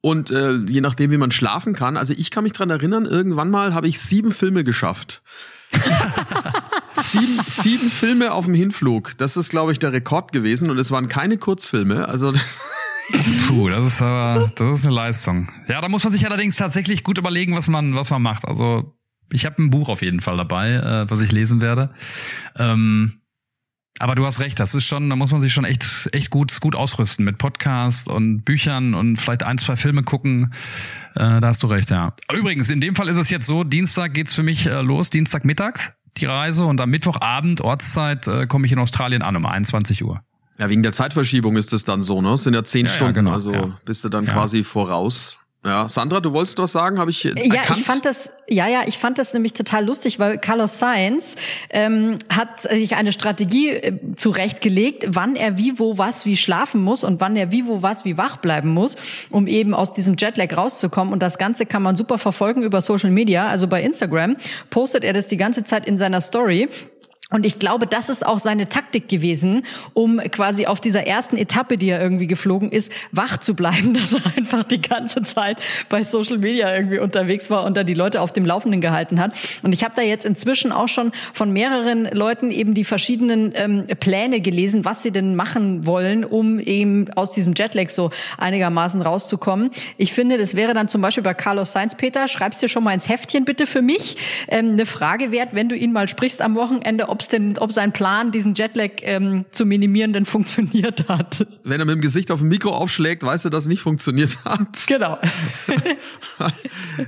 [0.00, 1.96] Und äh, je nachdem, wie man schlafen kann.
[1.96, 5.22] Also ich kann mich dran erinnern, irgendwann mal habe ich sieben Filme geschafft.
[7.00, 9.18] sieben, sieben Filme auf dem Hinflug.
[9.18, 10.70] Das ist, glaube ich, der Rekord gewesen.
[10.70, 12.08] Und es waren keine Kurzfilme.
[12.08, 12.60] Also das
[13.46, 15.50] Puh, das ist aber, das ist eine Leistung.
[15.66, 18.46] Ja, da muss man sich allerdings tatsächlich gut überlegen, was man, was man macht.
[18.46, 18.94] Also
[19.32, 21.90] ich habe ein Buch auf jeden Fall dabei, äh, was ich lesen werde.
[22.56, 23.20] Ähm,
[23.98, 26.60] aber du hast recht, das ist schon, da muss man sich schon echt, echt gut,
[26.60, 30.52] gut ausrüsten mit Podcasts und Büchern und vielleicht ein, zwei Filme gucken.
[31.14, 32.14] Äh, da hast du recht, ja.
[32.32, 35.44] Übrigens, in dem Fall ist es jetzt so, Dienstag geht's für mich äh, los, Dienstag
[35.44, 40.02] mittags die Reise und am Mittwochabend Ortszeit äh, komme ich in Australien an um 21
[40.04, 40.20] Uhr.
[40.58, 42.30] Ja, wegen der Zeitverschiebung ist es dann so, ne?
[42.32, 43.78] Es sind ja zehn Ja, ja, Stunden, genau, also ja.
[43.84, 44.32] bist du dann Ja.
[44.32, 45.36] quasi voraus.
[45.64, 47.80] Ja, Sandra, du wolltest was sagen, habe ich äh, Ja, erkannt?
[47.80, 51.34] ich fand das, ja, ja, ich fand das nämlich total lustig, weil Carlos Sainz
[51.70, 57.02] ähm, hat sich eine Strategie äh, zurechtgelegt, wann er wie, wo, was, wie schlafen muss
[57.02, 58.94] und wann er wie, wo, was, wie wach bleiben muss,
[59.30, 61.12] um eben aus diesem Jetlag rauszukommen.
[61.12, 64.36] Und das Ganze kann man super verfolgen über Social Media, also bei Instagram
[64.70, 66.68] postet er das die ganze Zeit in seiner Story.
[67.30, 71.76] Und ich glaube, das ist auch seine Taktik gewesen, um quasi auf dieser ersten Etappe,
[71.76, 75.58] die er irgendwie geflogen ist, wach zu bleiben, dass er einfach die ganze Zeit
[75.90, 79.32] bei Social Media irgendwie unterwegs war und da die Leute auf dem Laufenden gehalten hat.
[79.62, 83.86] Und ich habe da jetzt inzwischen auch schon von mehreren Leuten eben die verschiedenen ähm,
[84.00, 89.70] Pläne gelesen, was sie denn machen wollen, um eben aus diesem Jetlag so einigermaßen rauszukommen.
[89.98, 92.94] Ich finde, das wäre dann zum Beispiel bei Carlos Sainz, Peter, schreib's dir schon mal
[92.94, 94.16] ins Heftchen bitte für mich,
[94.48, 97.92] ähm, eine Frage wert, wenn du ihn mal sprichst am Wochenende, ob's denn, ob sein
[97.92, 101.44] Plan, diesen Jetlag ähm, zu minimieren, denn funktioniert hat.
[101.64, 104.38] Wenn er mit dem Gesicht auf dem Mikro aufschlägt, weißt du, dass es nicht funktioniert
[104.44, 104.68] hat.
[104.88, 105.18] Genau.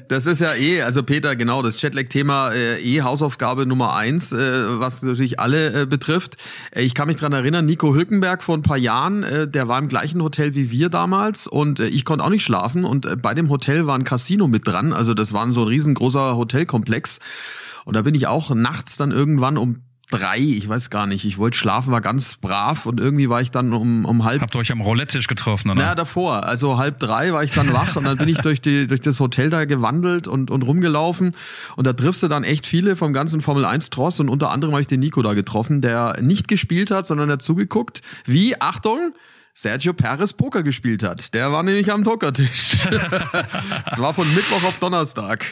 [0.08, 4.80] Das ist ja eh, also Peter, genau, das Jetlag-Thema äh, eh Hausaufgabe Nummer eins, äh,
[4.80, 6.36] was natürlich alle äh, betrifft.
[6.72, 9.78] Äh, ich kann mich dran erinnern, Nico Hülkenberg vor ein paar Jahren, äh, der war
[9.78, 13.16] im gleichen Hotel wie wir damals und äh, ich konnte auch nicht schlafen und äh,
[13.16, 17.18] bei dem Hotel war ein Casino mit dran, also das war so ein riesengroßer Hotelkomplex
[17.84, 19.76] und da bin ich auch nachts dann irgendwann um
[20.10, 23.50] drei, ich weiß gar nicht, ich wollte schlafen, war ganz brav und irgendwie war ich
[23.50, 25.80] dann um, um halb Habt ihr euch am Roulette-Tisch getroffen, oder?
[25.80, 26.44] naja, davor.
[26.44, 29.20] Also halb drei war ich dann wach und dann bin ich durch, die, durch das
[29.20, 31.34] Hotel da gewandelt und, und rumgelaufen.
[31.76, 34.72] Und da triffst du dann echt viele vom ganzen Formel 1 Tross und unter anderem
[34.72, 39.12] habe ich den Nico da getroffen, der nicht gespielt hat, sondern hat zugeguckt, wie, Achtung,
[39.60, 41.34] Sergio Perez Poker gespielt hat.
[41.34, 42.78] Der war nämlich am Pokertisch.
[43.84, 45.44] Das war von Mittwoch auf Donnerstag.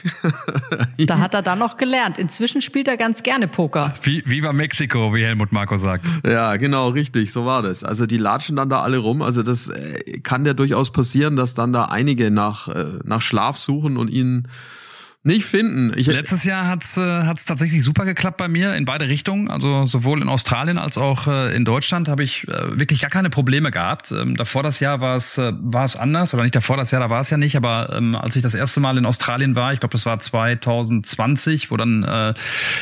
[0.99, 2.18] Da hat er dann noch gelernt.
[2.18, 3.94] Inzwischen spielt er ganz gerne Poker.
[4.03, 6.05] Wie, Viva Mexico, wie Helmut Marko sagt.
[6.27, 7.85] Ja, genau, richtig, so war das.
[7.85, 9.23] Also die latschen dann da alle rum.
[9.23, 13.57] Also das äh, kann ja durchaus passieren, dass dann da einige nach, äh, nach Schlaf
[13.59, 14.49] suchen und ihn
[15.24, 15.92] nicht finden.
[15.96, 19.50] Ich, Letztes Jahr hat's äh, hat's tatsächlich super geklappt bei mir in beide Richtungen.
[19.50, 23.28] Also sowohl in Australien als auch äh, in Deutschland habe ich äh, wirklich gar keine
[23.28, 24.12] Probleme gehabt.
[24.12, 27.00] Ähm, davor das Jahr war es äh, war es anders oder nicht davor das Jahr,
[27.00, 27.57] da war es ja nicht.
[27.57, 31.72] Aber ähm, als ich das erste Mal in Australien war, ich glaube, das war 2020,
[31.72, 32.35] wo dann äh,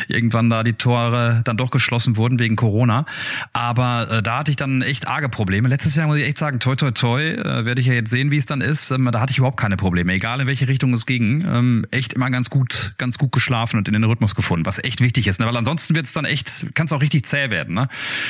[0.06, 3.06] irgendwann da die Tore dann doch geschlossen wurden wegen Corona.
[3.54, 5.68] Aber äh, da hatte ich dann echt arge Probleme.
[5.68, 8.30] Letztes Jahr muss ich echt sagen, toi toi toi, äh, werde ich ja jetzt sehen,
[8.30, 8.90] wie es dann ist.
[8.90, 11.42] Ähm, da hatte ich überhaupt keine Probleme, egal in welche Richtung es ging.
[11.50, 15.00] Ähm, echt immer ganz gut, ganz gut geschlafen und in den Rhythmus gefunden, was echt
[15.00, 15.46] wichtig ist, ne?
[15.46, 17.74] weil ansonsten wird es dann echt, kann es auch richtig zäh werden.
[17.74, 17.88] Ne?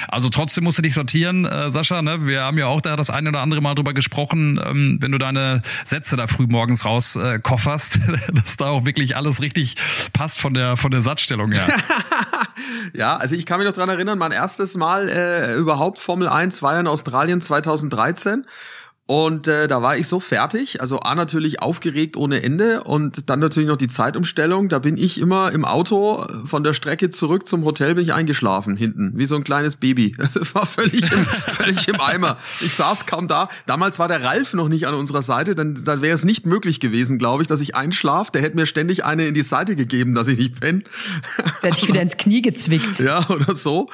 [0.08, 2.02] Also trotzdem musst du dich sortieren, äh, Sascha.
[2.02, 2.26] Ne?
[2.26, 5.18] Wir haben ja auch da das eine oder andere Mal drüber gesprochen, ähm, wenn du
[5.18, 8.00] deine Sätze da früh morgens raus äh, kofferst,
[8.32, 9.76] dass da auch wirklich alles richtig
[10.12, 11.66] passt von der von der Satzstellung her.
[12.94, 16.62] Ja, also ich kann mich noch dran erinnern, mein erstes Mal äh, überhaupt Formel 1
[16.62, 18.46] war ja in Australien 2013.
[19.06, 23.38] Und äh, da war ich so fertig, also A natürlich aufgeregt ohne Ende und dann
[23.38, 24.68] natürlich noch die Zeitumstellung.
[24.68, 28.12] Da bin ich immer im Auto äh, von der Strecke zurück zum Hotel bin ich
[28.12, 30.16] eingeschlafen hinten, wie so ein kleines Baby.
[30.36, 32.36] Das war völlig im, völlig im Eimer.
[32.60, 33.48] Ich saß kaum da.
[33.64, 36.80] Damals war der Ralf noch nicht an unserer Seite, dann, dann wäre es nicht möglich
[36.80, 38.30] gewesen, glaube ich, dass ich einschlaf.
[38.32, 40.82] Der hätte mir ständig eine in die Seite gegeben, dass ich nicht penne.
[41.62, 43.00] Der hat dich wieder ins Knie gezwickt.
[43.06, 43.88] Ja, oder so.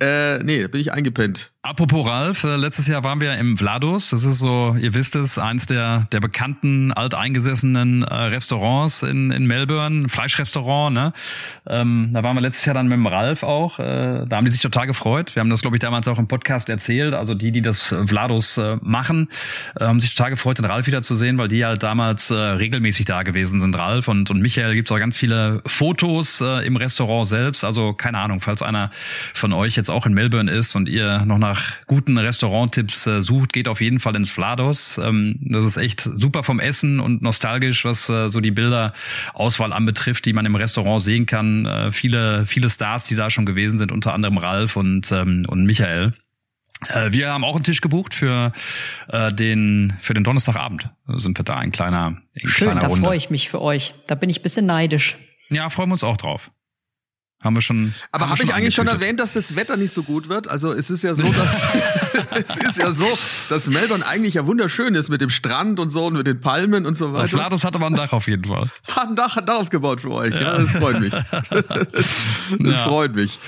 [0.00, 1.52] Äh, nee, da bin ich eingepennt.
[1.68, 4.08] Apropos Ralf, äh, letztes Jahr waren wir im Vlados.
[4.08, 9.46] Das ist so, ihr wisst es, eins der, der bekannten, alteingesessenen äh, Restaurants in, in
[9.46, 10.94] Melbourne, Fleischrestaurant.
[10.94, 11.12] Ne?
[11.66, 13.78] Ähm, da waren wir letztes Jahr dann mit dem Ralf auch.
[13.80, 15.36] Äh, da haben die sich total gefreut.
[15.36, 17.12] Wir haben das, glaube ich, damals auch im Podcast erzählt.
[17.12, 19.28] Also die, die das Vlados äh, machen,
[19.78, 23.24] äh, haben sich total gefreut, den Ralf wiederzusehen, weil die halt damals äh, regelmäßig da
[23.24, 23.78] gewesen sind.
[23.78, 27.62] Ralf und, und Michael gibt's auch ganz viele Fotos äh, im Restaurant selbst.
[27.62, 28.90] Also keine Ahnung, falls einer
[29.34, 33.52] von euch jetzt auch in Melbourne ist und ihr noch nach guten Restauranttipps äh, sucht,
[33.52, 34.98] geht auf jeden Fall ins Vlados.
[35.02, 40.24] Ähm, das ist echt super vom Essen und nostalgisch, was äh, so die Bilderauswahl anbetrifft,
[40.24, 41.66] die man im Restaurant sehen kann.
[41.66, 45.64] Äh, viele, viele Stars, die da schon gewesen sind, unter anderem Ralf und, ähm, und
[45.64, 46.12] Michael.
[46.86, 48.52] Äh, Wir haben auch einen Tisch gebucht für
[49.08, 50.90] äh, den für den Donnerstagabend.
[51.06, 53.94] Sind wir da ein kleiner, ein Schön, kleiner da freue ich mich für euch.
[54.06, 55.16] Da bin ich ein bisschen neidisch.
[55.50, 56.50] Ja, freuen wir uns auch drauf.
[57.42, 57.94] Haben wir schon.
[58.10, 60.48] Aber habe ich eigentlich schon erwähnt, dass das Wetter nicht so gut wird?
[60.48, 61.66] Also es ist ja so, dass
[62.32, 63.06] es ist ja so,
[63.48, 66.84] dass Melbourne eigentlich ja wunderschön ist mit dem Strand und so und mit den Palmen
[66.84, 67.22] und so weiter.
[67.22, 68.68] Das Vlados hatte man ein Dach auf jeden Fall.
[68.88, 70.34] Hat ein Dach, hat Dach aufgebaut für euch.
[70.34, 71.10] Ja, ja das freut mich.
[71.10, 72.06] das
[72.58, 72.84] ja.
[72.84, 73.38] freut mich.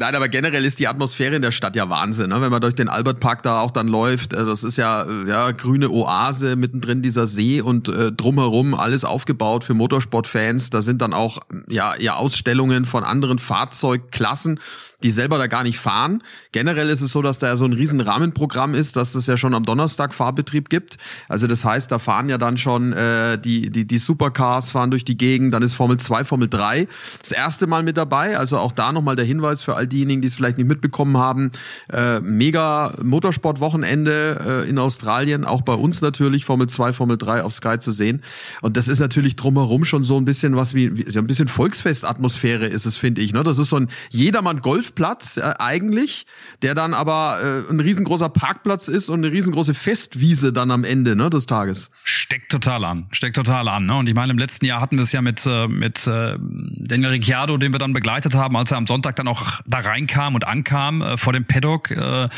[0.00, 2.40] Nein, aber generell ist die Atmosphäre in der Stadt ja Wahnsinn, ne?
[2.40, 4.34] wenn man durch den Albertpark da auch dann läuft.
[4.34, 9.62] Also das ist ja, ja grüne Oase, mittendrin dieser See und äh, drumherum alles aufgebaut
[9.62, 10.70] für Motorsportfans.
[10.70, 14.58] Da sind dann auch ja, ja Ausstellungen von anderen Fahrzeugklassen
[15.02, 16.22] die selber da gar nicht fahren.
[16.52, 19.36] Generell ist es so, dass da ja so ein riesen Rahmenprogramm ist, dass es ja
[19.36, 20.98] schon am Donnerstag Fahrbetrieb gibt.
[21.28, 25.04] Also das heißt, da fahren ja dann schon äh, die, die, die Supercars fahren durch
[25.04, 26.88] die Gegend, dann ist Formel 2, Formel 3
[27.20, 28.36] das erste Mal mit dabei.
[28.36, 31.52] Also auch da nochmal der Hinweis für all diejenigen, die es vielleicht nicht mitbekommen haben.
[31.92, 37.52] Äh, mega Motorsportwochenende äh, in Australien, auch bei uns natürlich, Formel 2, Formel 3 auf
[37.52, 38.22] Sky zu sehen.
[38.60, 42.66] Und das ist natürlich drumherum schon so ein bisschen was wie, wie ein bisschen Volksfestatmosphäre
[42.66, 43.32] ist es, finde ich.
[43.32, 43.42] Ne?
[43.42, 46.26] Das ist so ein Jedermann-Golf Golfplatz äh, eigentlich,
[46.62, 51.16] der dann aber äh, ein riesengroßer Parkplatz ist und eine riesengroße Festwiese dann am Ende
[51.16, 51.90] ne, des Tages.
[52.02, 53.86] Steckt total an, steckt total an.
[53.86, 53.96] Ne?
[53.96, 57.10] Und ich meine, im letzten Jahr hatten wir es ja mit, äh, mit äh, Daniel
[57.10, 60.46] Ricciardo, den wir dann begleitet haben, als er am Sonntag dann auch da reinkam und
[60.46, 61.90] ankam äh, vor dem Paddock.
[61.90, 62.28] Äh,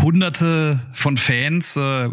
[0.00, 2.08] hunderte von Fans, äh,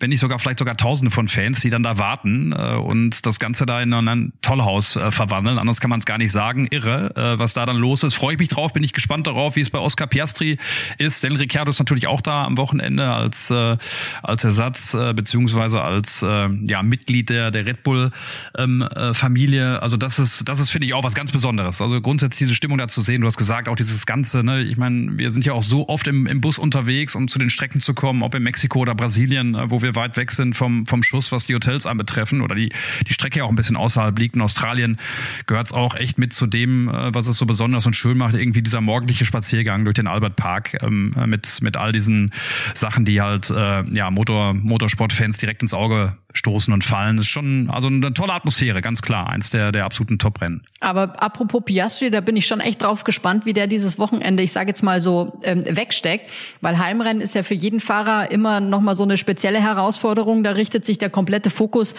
[0.00, 3.38] wenn nicht sogar vielleicht sogar Tausende von Fans, die dann da warten äh, und das
[3.38, 5.58] Ganze da in ein Tollhaus äh, verwandeln.
[5.58, 6.66] Anders kann man es gar nicht sagen.
[6.70, 8.14] Irre, äh, was da dann los ist.
[8.14, 10.58] Freue ich mich drauf, bin ich gespannt darauf, wie es bei Oscar Piastri
[10.98, 11.22] ist.
[11.22, 13.76] Denn Ricciardo ist natürlich auch da am Wochenende als äh,
[14.22, 18.10] als Ersatz äh, beziehungsweise als äh, ja Mitglied der der Red Bull
[18.58, 19.80] ähm, äh, Familie.
[19.80, 21.80] Also das ist das ist finde ich auch was ganz Besonderes.
[21.80, 23.20] Also grundsätzlich diese Stimmung da zu sehen.
[23.20, 24.42] Du hast gesagt auch dieses ganze.
[24.42, 27.38] Ne, ich meine, wir sind ja auch so oft im, im Bus unterwegs, um zu
[27.38, 30.56] den Strecken zu kommen, ob in Mexiko oder Brasilien, äh, wo wir weit weg sind
[30.56, 32.70] vom, vom Schuss, was die Hotels anbetreffen oder die,
[33.06, 34.36] die Strecke auch ein bisschen außerhalb liegt.
[34.36, 34.98] In Australien
[35.46, 38.34] gehört es auch echt mit zu dem, äh, was es so besonders und schön macht,
[38.34, 42.32] irgendwie dieser morgendliche Spaziergang durch den Albert Park ähm, mit, mit all diesen
[42.74, 47.16] Sachen, die halt äh, ja, Motor, Motorsportfans direkt ins Auge stoßen und fallen.
[47.16, 49.30] Das ist schon also eine tolle Atmosphäre, ganz klar.
[49.30, 50.66] Eins der, der absoluten Top-Rennen.
[50.80, 54.52] Aber apropos Piastri, da bin ich schon echt drauf gespannt, wie der dieses Wochenende, ich
[54.52, 56.30] sage jetzt mal so, ähm, wegsteckt.
[56.60, 59.73] Weil Heimrennen ist ja für jeden Fahrer immer nochmal so eine spezielle Herausforderung.
[59.74, 61.94] Da richtet sich der komplette Fokus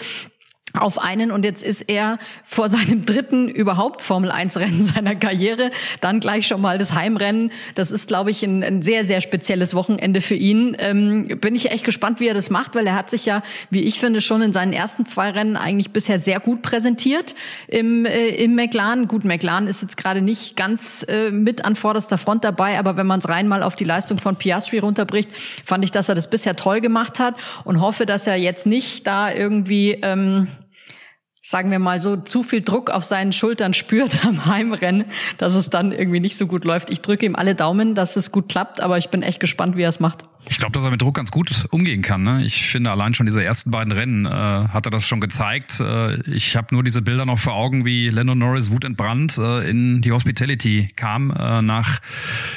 [0.74, 5.70] auf einen und jetzt ist er vor seinem dritten überhaupt Formel 1 Rennen seiner Karriere,
[6.00, 7.50] dann gleich schon mal das Heimrennen.
[7.74, 10.76] Das ist, glaube ich, ein, ein sehr, sehr spezielles Wochenende für ihn.
[10.78, 13.82] Ähm, bin ich echt gespannt, wie er das macht, weil er hat sich ja, wie
[13.82, 17.34] ich finde, schon in seinen ersten zwei Rennen eigentlich bisher sehr gut präsentiert
[17.68, 19.08] im, äh, im McLaren.
[19.08, 23.06] Gut, McLaren ist jetzt gerade nicht ganz äh, mit an vorderster Front dabei, aber wenn
[23.06, 25.30] man es rein mal auf die Leistung von Piastri runterbricht,
[25.64, 29.06] fand ich, dass er das bisher toll gemacht hat und hoffe, dass er jetzt nicht
[29.06, 30.48] da irgendwie ähm,
[31.48, 35.04] sagen wir mal so, zu viel Druck auf seinen Schultern spürt am Heimrennen,
[35.38, 36.90] dass es dann irgendwie nicht so gut läuft.
[36.90, 39.82] Ich drücke ihm alle Daumen, dass es gut klappt, aber ich bin echt gespannt, wie
[39.82, 40.24] er es macht.
[40.48, 42.22] Ich glaube, dass er mit Druck ganz gut umgehen kann.
[42.22, 42.44] Ne?
[42.44, 45.80] Ich finde, allein schon diese ersten beiden Rennen äh, hat er das schon gezeigt.
[45.80, 50.02] Äh, ich habe nur diese Bilder noch vor Augen, wie Lennon Norris wutentbrannt äh, in
[50.02, 52.00] die Hospitality kam äh, nach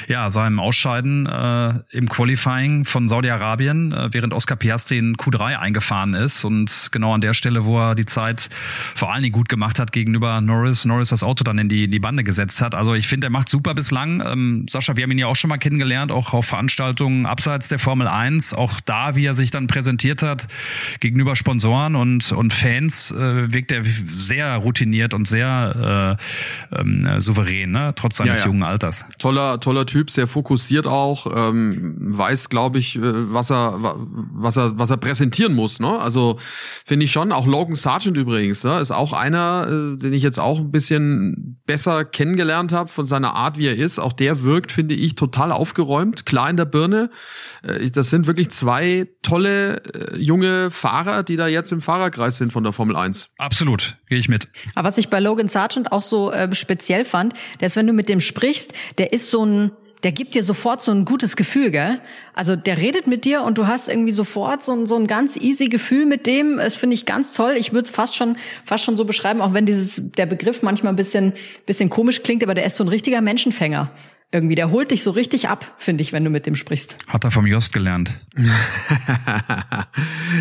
[0.06, 6.14] ja, seinem Ausscheiden äh, im Qualifying von Saudi-Arabien, äh, während Oscar Piastri in Q3 eingefahren
[6.14, 6.44] ist.
[6.44, 8.50] Und genau an der Stelle, wo er die Zeit
[8.94, 11.90] vor allen Dingen gut gemacht hat gegenüber Norris, Norris das Auto dann in die, in
[11.90, 12.76] die Bande gesetzt hat.
[12.76, 14.22] Also ich finde, er macht super bislang.
[14.24, 17.79] Ähm, Sascha, wir haben ihn ja auch schon mal kennengelernt, auch auf Veranstaltungen abseits der
[17.80, 18.54] Formel 1.
[18.54, 20.48] Auch da, wie er sich dann präsentiert hat
[21.00, 23.82] gegenüber Sponsoren und, und Fans, äh, wirkt er
[24.16, 26.18] sehr routiniert und sehr
[26.72, 27.92] äh, äh, souverän, ne?
[27.96, 28.50] trotz seines ja, ja.
[28.50, 29.04] jungen Alters.
[29.18, 34.78] Toller, toller Typ, sehr fokussiert auch, ähm, weiß, glaube ich, äh, was er, was er,
[34.78, 35.80] was er präsentieren muss.
[35.80, 35.98] Ne?
[35.98, 36.38] Also
[36.84, 37.32] finde ich schon.
[37.32, 38.78] Auch Logan Sargent übrigens, ne?
[38.78, 43.34] ist auch einer, äh, den ich jetzt auch ein bisschen besser kennengelernt habe von seiner
[43.34, 43.98] Art, wie er ist.
[43.98, 47.10] Auch der wirkt, finde ich, total aufgeräumt, klar in der Birne.
[47.62, 52.52] Äh, das sind wirklich zwei tolle äh, junge Fahrer, die da jetzt im Fahrerkreis sind
[52.52, 53.30] von der Formel 1.
[53.38, 54.48] Absolut, gehe ich mit.
[54.74, 57.92] Aber was ich bei Logan Sargent auch so äh, speziell fand, der ist, wenn du
[57.92, 61.70] mit dem sprichst, der ist so ein der gibt dir sofort so ein gutes Gefühl,
[61.70, 62.00] gell?
[62.32, 65.36] Also der redet mit dir und du hast irgendwie sofort so ein, so ein ganz
[65.36, 66.56] easy Gefühl mit dem.
[66.56, 67.54] Das finde ich ganz toll.
[67.58, 70.92] Ich würde es fast schon, fast schon so beschreiben, auch wenn dieses, der Begriff manchmal
[70.92, 71.34] ein bisschen,
[71.66, 73.90] bisschen komisch klingt, aber der ist so ein richtiger Menschenfänger
[74.32, 76.96] irgendwie, der holt dich so richtig ab, finde ich, wenn du mit dem sprichst.
[77.08, 78.14] Hat er vom Jost gelernt.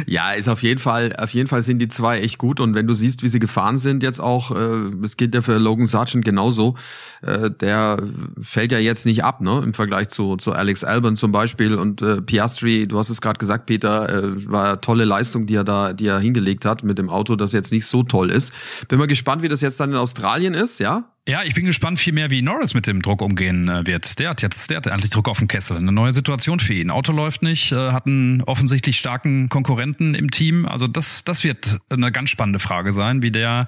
[0.06, 2.86] ja, ist auf jeden Fall, auf jeden Fall sind die zwei echt gut und wenn
[2.86, 6.23] du siehst, wie sie gefahren sind jetzt auch, äh, es geht ja für Logan Sargent
[6.23, 6.75] genauso,
[7.23, 8.04] äh, der
[8.39, 12.04] fällt ja jetzt nicht ab, ne, im Vergleich zu, zu Alex Albon zum Beispiel und
[12.04, 15.93] äh, Piastri, du hast es gerade gesagt, Peter, äh, war tolle Leistung, die er da,
[15.93, 18.54] die er hingelegt hat mit dem Auto, das jetzt nicht so toll ist.
[18.88, 21.99] Bin mal gespannt, wie das jetzt dann in Australien ist, ja, Ja, ich bin gespannt
[21.99, 24.17] viel mehr, wie Norris mit dem Druck umgehen äh, wird.
[24.17, 25.77] Der hat jetzt, der hat eigentlich Druck auf dem Kessel.
[25.77, 26.89] Eine neue Situation für ihn.
[26.89, 30.65] Auto läuft nicht, äh, hat einen offensichtlich starken Konkurrenten im Team.
[30.65, 33.67] Also das, das wird eine ganz spannende Frage sein, wie der,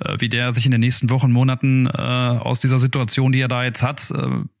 [0.00, 3.64] äh, wie der sich in den nächsten Wochen, Monaten aus dieser Situation, die er da
[3.64, 4.10] jetzt hat,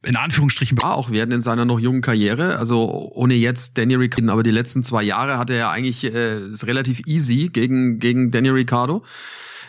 [0.04, 2.58] in Anführungsstrichen war auch werden in seiner noch jungen Karriere.
[2.58, 7.00] Also ohne jetzt Danny Ricciardo, aber die letzten zwei Jahre hatte er eigentlich äh, relativ
[7.06, 9.04] easy gegen gegen Danny Ricciardo.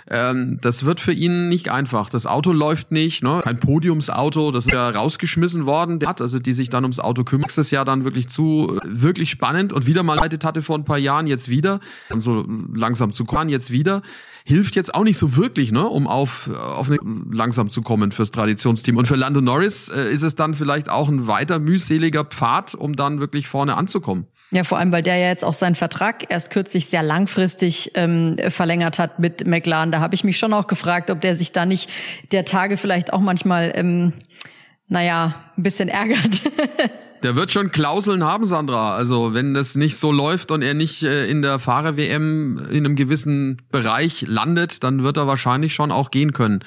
[0.10, 2.10] Ähm, das wird für ihn nicht einfach.
[2.10, 3.42] Das Auto läuft nicht, ne?
[3.44, 6.00] Kein Podiumsauto, das ist ja rausgeschmissen worden.
[6.00, 7.58] Der hat, also die sich dann ums Auto kümmert.
[7.58, 10.98] Ist ja dann wirklich zu, wirklich spannend und wieder mal leitet hatte vor ein paar
[10.98, 11.80] Jahren, jetzt wieder.
[12.10, 14.02] Und so langsam zu kommen, jetzt wieder
[14.48, 17.00] hilft jetzt auch nicht so wirklich, ne, um auf, auf eine,
[17.34, 18.96] langsam zu kommen fürs Traditionsteam.
[18.96, 22.96] Und für Lando Norris äh, ist es dann vielleicht auch ein weiter mühseliger Pfad, um
[22.96, 24.26] dann wirklich vorne anzukommen.
[24.52, 28.38] Ja, vor allem, weil der ja jetzt auch seinen Vertrag erst kürzlich sehr langfristig ähm,
[28.48, 29.92] verlängert hat mit McLaren.
[29.92, 31.90] Da habe ich mich schon auch gefragt, ob der sich da nicht
[32.32, 34.14] der Tage vielleicht auch manchmal, ähm,
[34.88, 36.42] naja, ein bisschen ärgert.
[37.24, 38.96] Der wird schon Klauseln haben, Sandra.
[38.96, 42.96] Also wenn das nicht so läuft und er nicht äh, in der Fahrer-WM in einem
[42.96, 46.64] gewissen Bereich landet, dann wird er wahrscheinlich schon auch gehen können.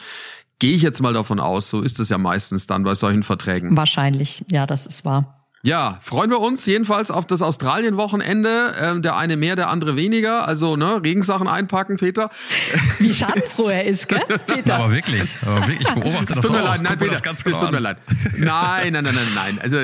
[0.58, 1.68] Gehe ich jetzt mal davon aus.
[1.70, 3.76] So ist es ja meistens dann bei solchen Verträgen.
[3.76, 5.39] Wahrscheinlich, ja, das ist wahr.
[5.62, 8.74] Ja, freuen wir uns jedenfalls auf das Australien-Wochenende.
[8.80, 10.48] Ähm, der eine mehr, der andere weniger.
[10.48, 12.30] Also, ne, Regensachen einpacken, Peter.
[12.98, 14.76] Wie schadenfroh er ist, gell, Peter?
[14.76, 16.68] Aber wirklich, aber wirklich, ich beobachte das, das tut mir auch.
[16.68, 17.82] leid, nein, Guck Peter, das ganz das genau tut mir an.
[17.82, 17.96] leid.
[18.38, 19.58] Nein, nein, nein, nein, nein.
[19.60, 19.76] Also,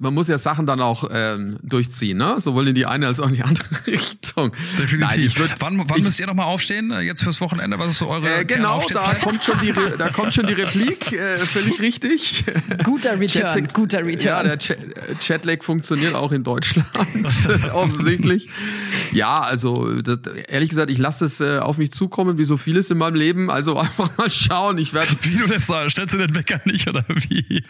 [0.00, 2.36] man muss ja Sachen dann auch ähm, durchziehen, ne?
[2.40, 4.52] Sowohl in die eine als auch in die andere Richtung.
[4.78, 4.98] Definitiv.
[5.10, 6.90] Nein, ich würd, wann wann ich, müsst ihr nochmal aufstehen?
[6.90, 7.78] äh, Jetzt fürs Wochenende?
[7.78, 10.54] Was ist so eure äh, Genau, da kommt schon die, Re- da kommt schon die
[10.54, 12.44] Replik, äh, völlig richtig.
[12.82, 14.44] Guter Return, Schätze- guter Ja, Return.
[14.46, 14.72] der Ch
[15.18, 16.86] Chatlag funktioniert auch in Deutschland,
[17.72, 18.48] offensichtlich.
[19.12, 22.90] Ja, also das, ehrlich gesagt, ich lasse das äh, auf mich zukommen, wie so vieles
[22.90, 23.50] in meinem Leben.
[23.50, 24.78] Also einfach mal schauen.
[24.78, 27.62] Ich werde, Wie du das da, stellst du den Wecker nicht oder wie?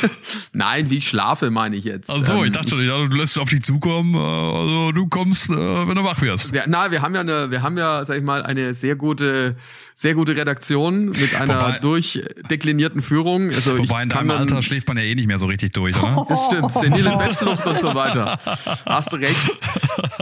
[0.52, 2.10] nein, wie ich schlafe, meine ich jetzt.
[2.10, 5.08] Ach so, Ähm, ich dachte schon, du lässt es auf dich zukommen, äh, also du
[5.08, 6.52] kommst, äh, wenn du wach wirst.
[6.52, 9.56] wir, na, wir haben ja eine, wir haben ja, sag ich mal, eine sehr gute,
[9.94, 13.48] sehr gute Redaktion mit einer Wobei- durchdeklinierten Führung.
[13.50, 15.72] Also Wobei ich in deinem dann- Alter schläft man ja eh nicht mehr so richtig
[15.72, 16.26] durch, oder?
[16.28, 18.38] Das stimmt, senile Bettflucht und so weiter.
[18.86, 19.58] Hast du recht.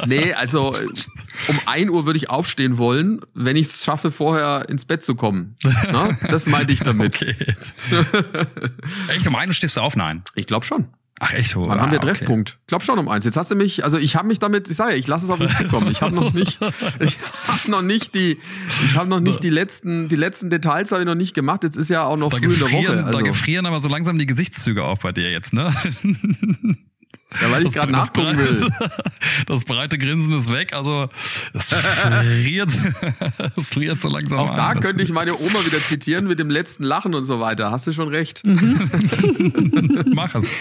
[0.07, 0.75] Nee, also
[1.49, 5.15] um 1 Uhr würde ich aufstehen wollen, wenn ich es schaffe, vorher ins Bett zu
[5.15, 5.55] kommen.
[5.91, 6.17] Na?
[6.29, 7.11] Das meinte ich damit.
[7.21, 7.35] Okay.
[9.09, 9.97] Echt, um einen stehst du auf?
[9.97, 10.23] Nein.
[10.35, 10.87] Ich glaube schon.
[11.23, 11.55] Ach echt?
[11.55, 12.15] Oh, Wann haben wir ah, okay.
[12.15, 12.59] Treffpunkt?
[12.63, 13.27] Ich glaube schon um eins.
[13.27, 15.31] Jetzt hast du mich, also ich habe mich damit, ich sage ja, ich lasse es
[15.31, 15.91] auf mich zukommen.
[15.91, 16.59] Ich habe noch nicht,
[17.01, 18.39] ich habe noch nicht die,
[18.87, 21.63] ich habe noch nicht die letzten, die letzten Details habe ich noch nicht gemacht.
[21.63, 23.05] Jetzt ist ja auch noch Da früh in der Woche.
[23.05, 25.75] Also, da gefrieren aber so langsam die Gesichtszüge auch bei dir jetzt, ne?
[27.41, 28.69] ja, weil ich gerade nachgucken will.
[29.47, 31.09] Das breite Grinsen ist weg, also
[31.55, 32.71] es friert,
[33.57, 34.57] es friert so langsam Auch ein.
[34.57, 37.71] da Das- könnte ich meine Oma wieder zitieren mit dem letzten Lachen und so weiter.
[37.71, 38.43] Hast du schon recht.
[40.15, 40.55] Mach es.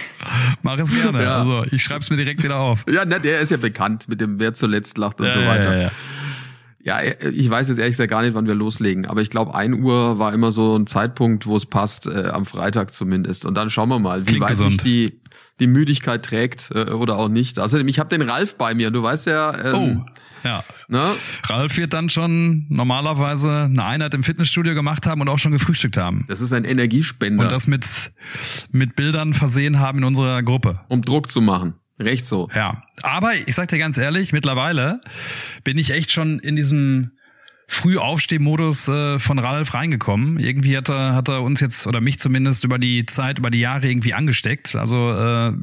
[0.61, 1.23] Mach es gerne.
[1.23, 1.37] Ja.
[1.37, 2.85] Also ich schreib's mir direkt wieder auf.
[2.91, 5.71] Ja, ne, der ist ja bekannt mit dem Wer zuletzt lacht und so weiter.
[5.71, 5.91] Ja, ja, ja.
[6.81, 7.01] Ja,
[7.31, 10.17] ich weiß jetzt ehrlich gesagt gar nicht, wann wir loslegen, aber ich glaube, 1 Uhr
[10.17, 13.45] war immer so ein Zeitpunkt, wo es passt, äh, am Freitag zumindest.
[13.45, 14.69] Und dann schauen wir mal, wie Klingt weit gesund.
[14.71, 15.18] mich die,
[15.59, 17.59] die Müdigkeit trägt äh, oder auch nicht.
[17.59, 20.05] Außerdem, ich habe den Ralf bei mir, du weißt ja, ähm, Oh,
[20.47, 20.63] ja.
[20.87, 21.11] ne?
[21.47, 25.97] Ralf wird dann schon normalerweise eine Einheit im Fitnessstudio gemacht haben und auch schon gefrühstückt
[25.97, 26.25] haben.
[26.29, 27.85] das ist ein Energiespender, Und das mit,
[28.71, 30.79] mit Bildern versehen haben in unserer Gruppe.
[30.87, 31.73] um Druck zu machen.
[31.99, 32.47] Recht so.
[32.55, 32.81] Ja.
[33.01, 35.01] Aber ich sag dir ganz ehrlich, mittlerweile
[35.65, 37.11] bin ich echt schon in diesem
[37.71, 40.39] Frühaufstehmodus äh, von Ralf reingekommen.
[40.39, 43.59] Irgendwie hat er, hat er uns jetzt, oder mich zumindest, über die Zeit, über die
[43.59, 44.75] Jahre irgendwie angesteckt.
[44.75, 45.53] Also äh,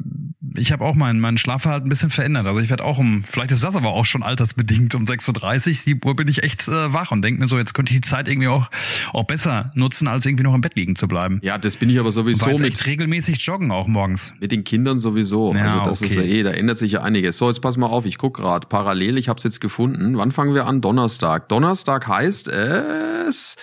[0.55, 2.47] ich habe auch mein, mein Schlafverhalten ein bisschen verändert.
[2.47, 5.73] Also ich werde auch um, vielleicht ist das aber auch schon altersbedingt, um 6.30 Uhr,
[5.73, 8.07] 7 Uhr bin ich echt äh, wach und denke mir so, jetzt könnte ich die
[8.07, 8.69] Zeit irgendwie auch,
[9.11, 11.39] auch besser nutzen, als irgendwie noch im Bett liegen zu bleiben.
[11.43, 14.33] Ja, das bin ich aber sowieso mit, regelmäßig joggen auch morgens.
[14.39, 15.53] mit den Kindern sowieso.
[15.53, 16.27] Ja, also das ist okay.
[16.27, 17.37] ja eh, da ändert sich ja einiges.
[17.37, 20.17] So, jetzt pass mal auf, ich guck gerade parallel, ich habe es jetzt gefunden.
[20.17, 20.79] Wann fangen wir an?
[20.79, 21.49] Donnerstag.
[21.49, 23.55] Donnerstag heißt es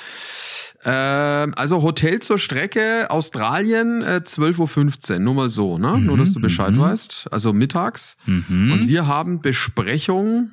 [0.84, 5.98] ähm, also Hotel zur Strecke Australien äh, 12.15 Uhr, nur mal so, ne?
[5.98, 6.80] nur, dass du Bescheid mhm.
[6.80, 7.28] weißt.
[7.30, 8.16] Also mittags.
[8.26, 8.72] Mhm.
[8.72, 10.50] Und wir haben Besprechung.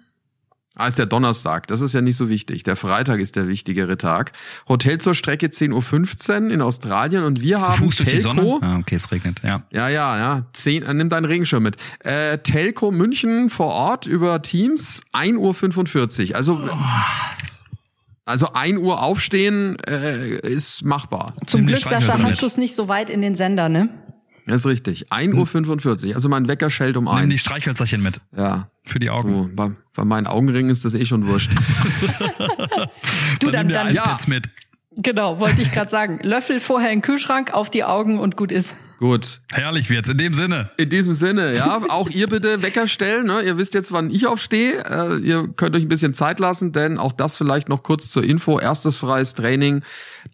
[0.73, 1.67] Ah, ist der Donnerstag.
[1.67, 2.63] Das ist ja nicht so wichtig.
[2.63, 4.31] Der Freitag ist der wichtigere Tag.
[4.69, 8.41] Hotel zur Strecke 10.15 Uhr in Australien und wir Zu haben Fuß durch die Sonne?
[8.41, 8.59] Telco.
[8.61, 9.63] Ah, okay, es regnet, ja.
[9.73, 10.45] Ja, ja, ja.
[10.53, 11.75] Zehn, äh, nimm deinen Regenschirm mit.
[11.99, 16.35] Äh, Telco München vor Ort über Teams 1.45 Uhr.
[16.37, 16.69] Also,
[18.31, 21.33] also 1 Uhr aufstehen äh, ist machbar.
[21.45, 23.89] Zum Glück, Sascha, hast du es nicht so weit in den Sender, ne?
[24.47, 25.11] Das ist richtig.
[25.11, 26.15] 1.45 Uhr.
[26.15, 27.39] Also mein Wecker schellt um Nimm die 1.
[27.41, 28.19] Streichhölzerchen mit.
[28.35, 28.69] Ja.
[28.83, 29.31] Für die Augen.
[29.31, 31.51] So, bei, bei meinen Augenringen ist das eh schon wurscht.
[33.39, 34.49] Du, dann, dann, dann, Eispads mit.
[34.97, 36.19] Genau, wollte ich gerade sagen.
[36.21, 38.75] Löffel vorher in den Kühlschrank, auf die Augen und gut ist.
[39.01, 39.41] Gut.
[39.51, 40.69] Herrlich wird's, in dem Sinne.
[40.77, 41.81] In diesem Sinne, ja.
[41.89, 43.25] Auch ihr bitte Wecker stellen.
[43.25, 43.41] Ne?
[43.41, 44.77] Ihr wisst jetzt, wann ich aufstehe.
[44.87, 48.23] Äh, ihr könnt euch ein bisschen Zeit lassen, denn auch das vielleicht noch kurz zur
[48.23, 48.59] Info.
[48.59, 49.81] Erstes freies Training.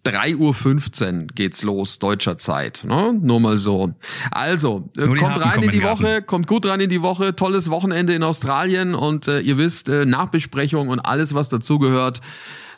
[0.04, 2.84] 3.15 Uhr geht's los, deutscher Zeit.
[2.84, 3.18] Ne?
[3.18, 3.94] Nur mal so.
[4.30, 7.34] Also, äh, kommt rein in die Woche, kommt gut rein in die Woche.
[7.34, 12.20] Tolles Wochenende in Australien und äh, ihr wisst, äh, Nachbesprechung und alles, was dazugehört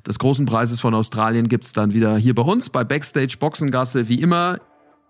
[0.06, 4.20] des großen Preises von Australien gibt's dann wieder hier bei uns bei Backstage Boxengasse, wie
[4.20, 4.58] immer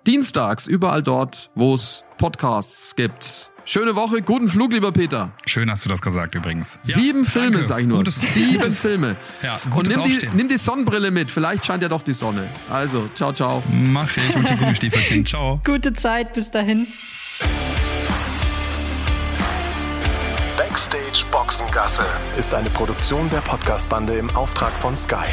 [0.06, 3.52] dienstags, überall dort, wo es Podcasts gibt.
[3.64, 5.32] Schöne Woche, guten Flug, lieber Peter.
[5.46, 6.78] Schön hast du das gesagt übrigens.
[6.82, 7.64] Sieben ja, Filme, danke.
[7.64, 7.98] sag ich nur.
[7.98, 9.16] Gutes, Sieben gutes, Filme.
[9.42, 12.48] Ja, Und nimm die, nimm die Sonnenbrille mit, vielleicht scheint ja doch die Sonne.
[12.68, 13.62] Also, ciao, ciao.
[13.70, 15.24] Mach ich und die Gummistiefelchen.
[15.24, 15.60] ciao.
[15.64, 16.88] Gute Zeit, bis dahin.
[20.56, 22.04] Backstage Boxengasse
[22.38, 25.26] ist eine Produktion der Podcastbande im Auftrag von Sky.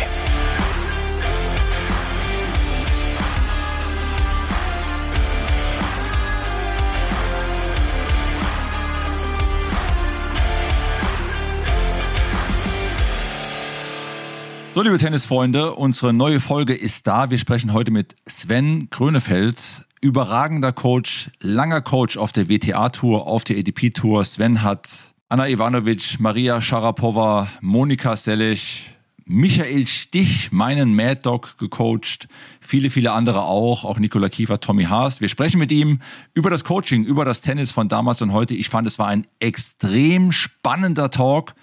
[14.78, 17.32] So, liebe Tennisfreunde, unsere neue Folge ist da.
[17.32, 19.60] Wir sprechen heute mit Sven Grönefeld,
[20.02, 24.24] überragender Coach, langer Coach auf der WTA-Tour, auf der ADP-Tour.
[24.24, 28.92] Sven hat Anna Ivanovic, Maria Sharapova, Monika Selich,
[29.26, 32.28] Michael Stich, meinen Mad Dog gecoacht,
[32.62, 35.22] viele, viele andere auch, auch Nikola Kiefer, Tommy Haas.
[35.22, 36.02] Wir sprechen mit ihm
[36.36, 38.54] über das Coaching, über das Tennis von damals und heute.
[38.54, 41.56] Ich fand, es war ein extrem spannender Talk.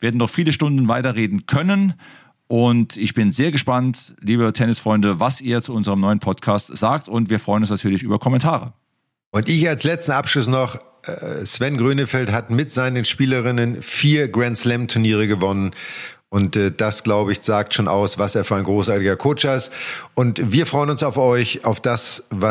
[0.00, 1.94] Wir werden noch viele Stunden weiterreden können.
[2.48, 7.08] Und ich bin sehr gespannt, liebe Tennisfreunde, was ihr zu unserem neuen Podcast sagt.
[7.08, 8.72] Und wir freuen uns natürlich über Kommentare.
[9.30, 14.56] Und ich als letzten Abschluss noch, äh, Sven Grönefeld hat mit seinen Spielerinnen vier Grand
[14.56, 15.72] Slam Turniere gewonnen.
[16.30, 19.70] Und äh, das, glaube ich, sagt schon aus, was er für ein großartiger Coach ist.
[20.14, 22.46] Und wir freuen uns auf euch, auf das, was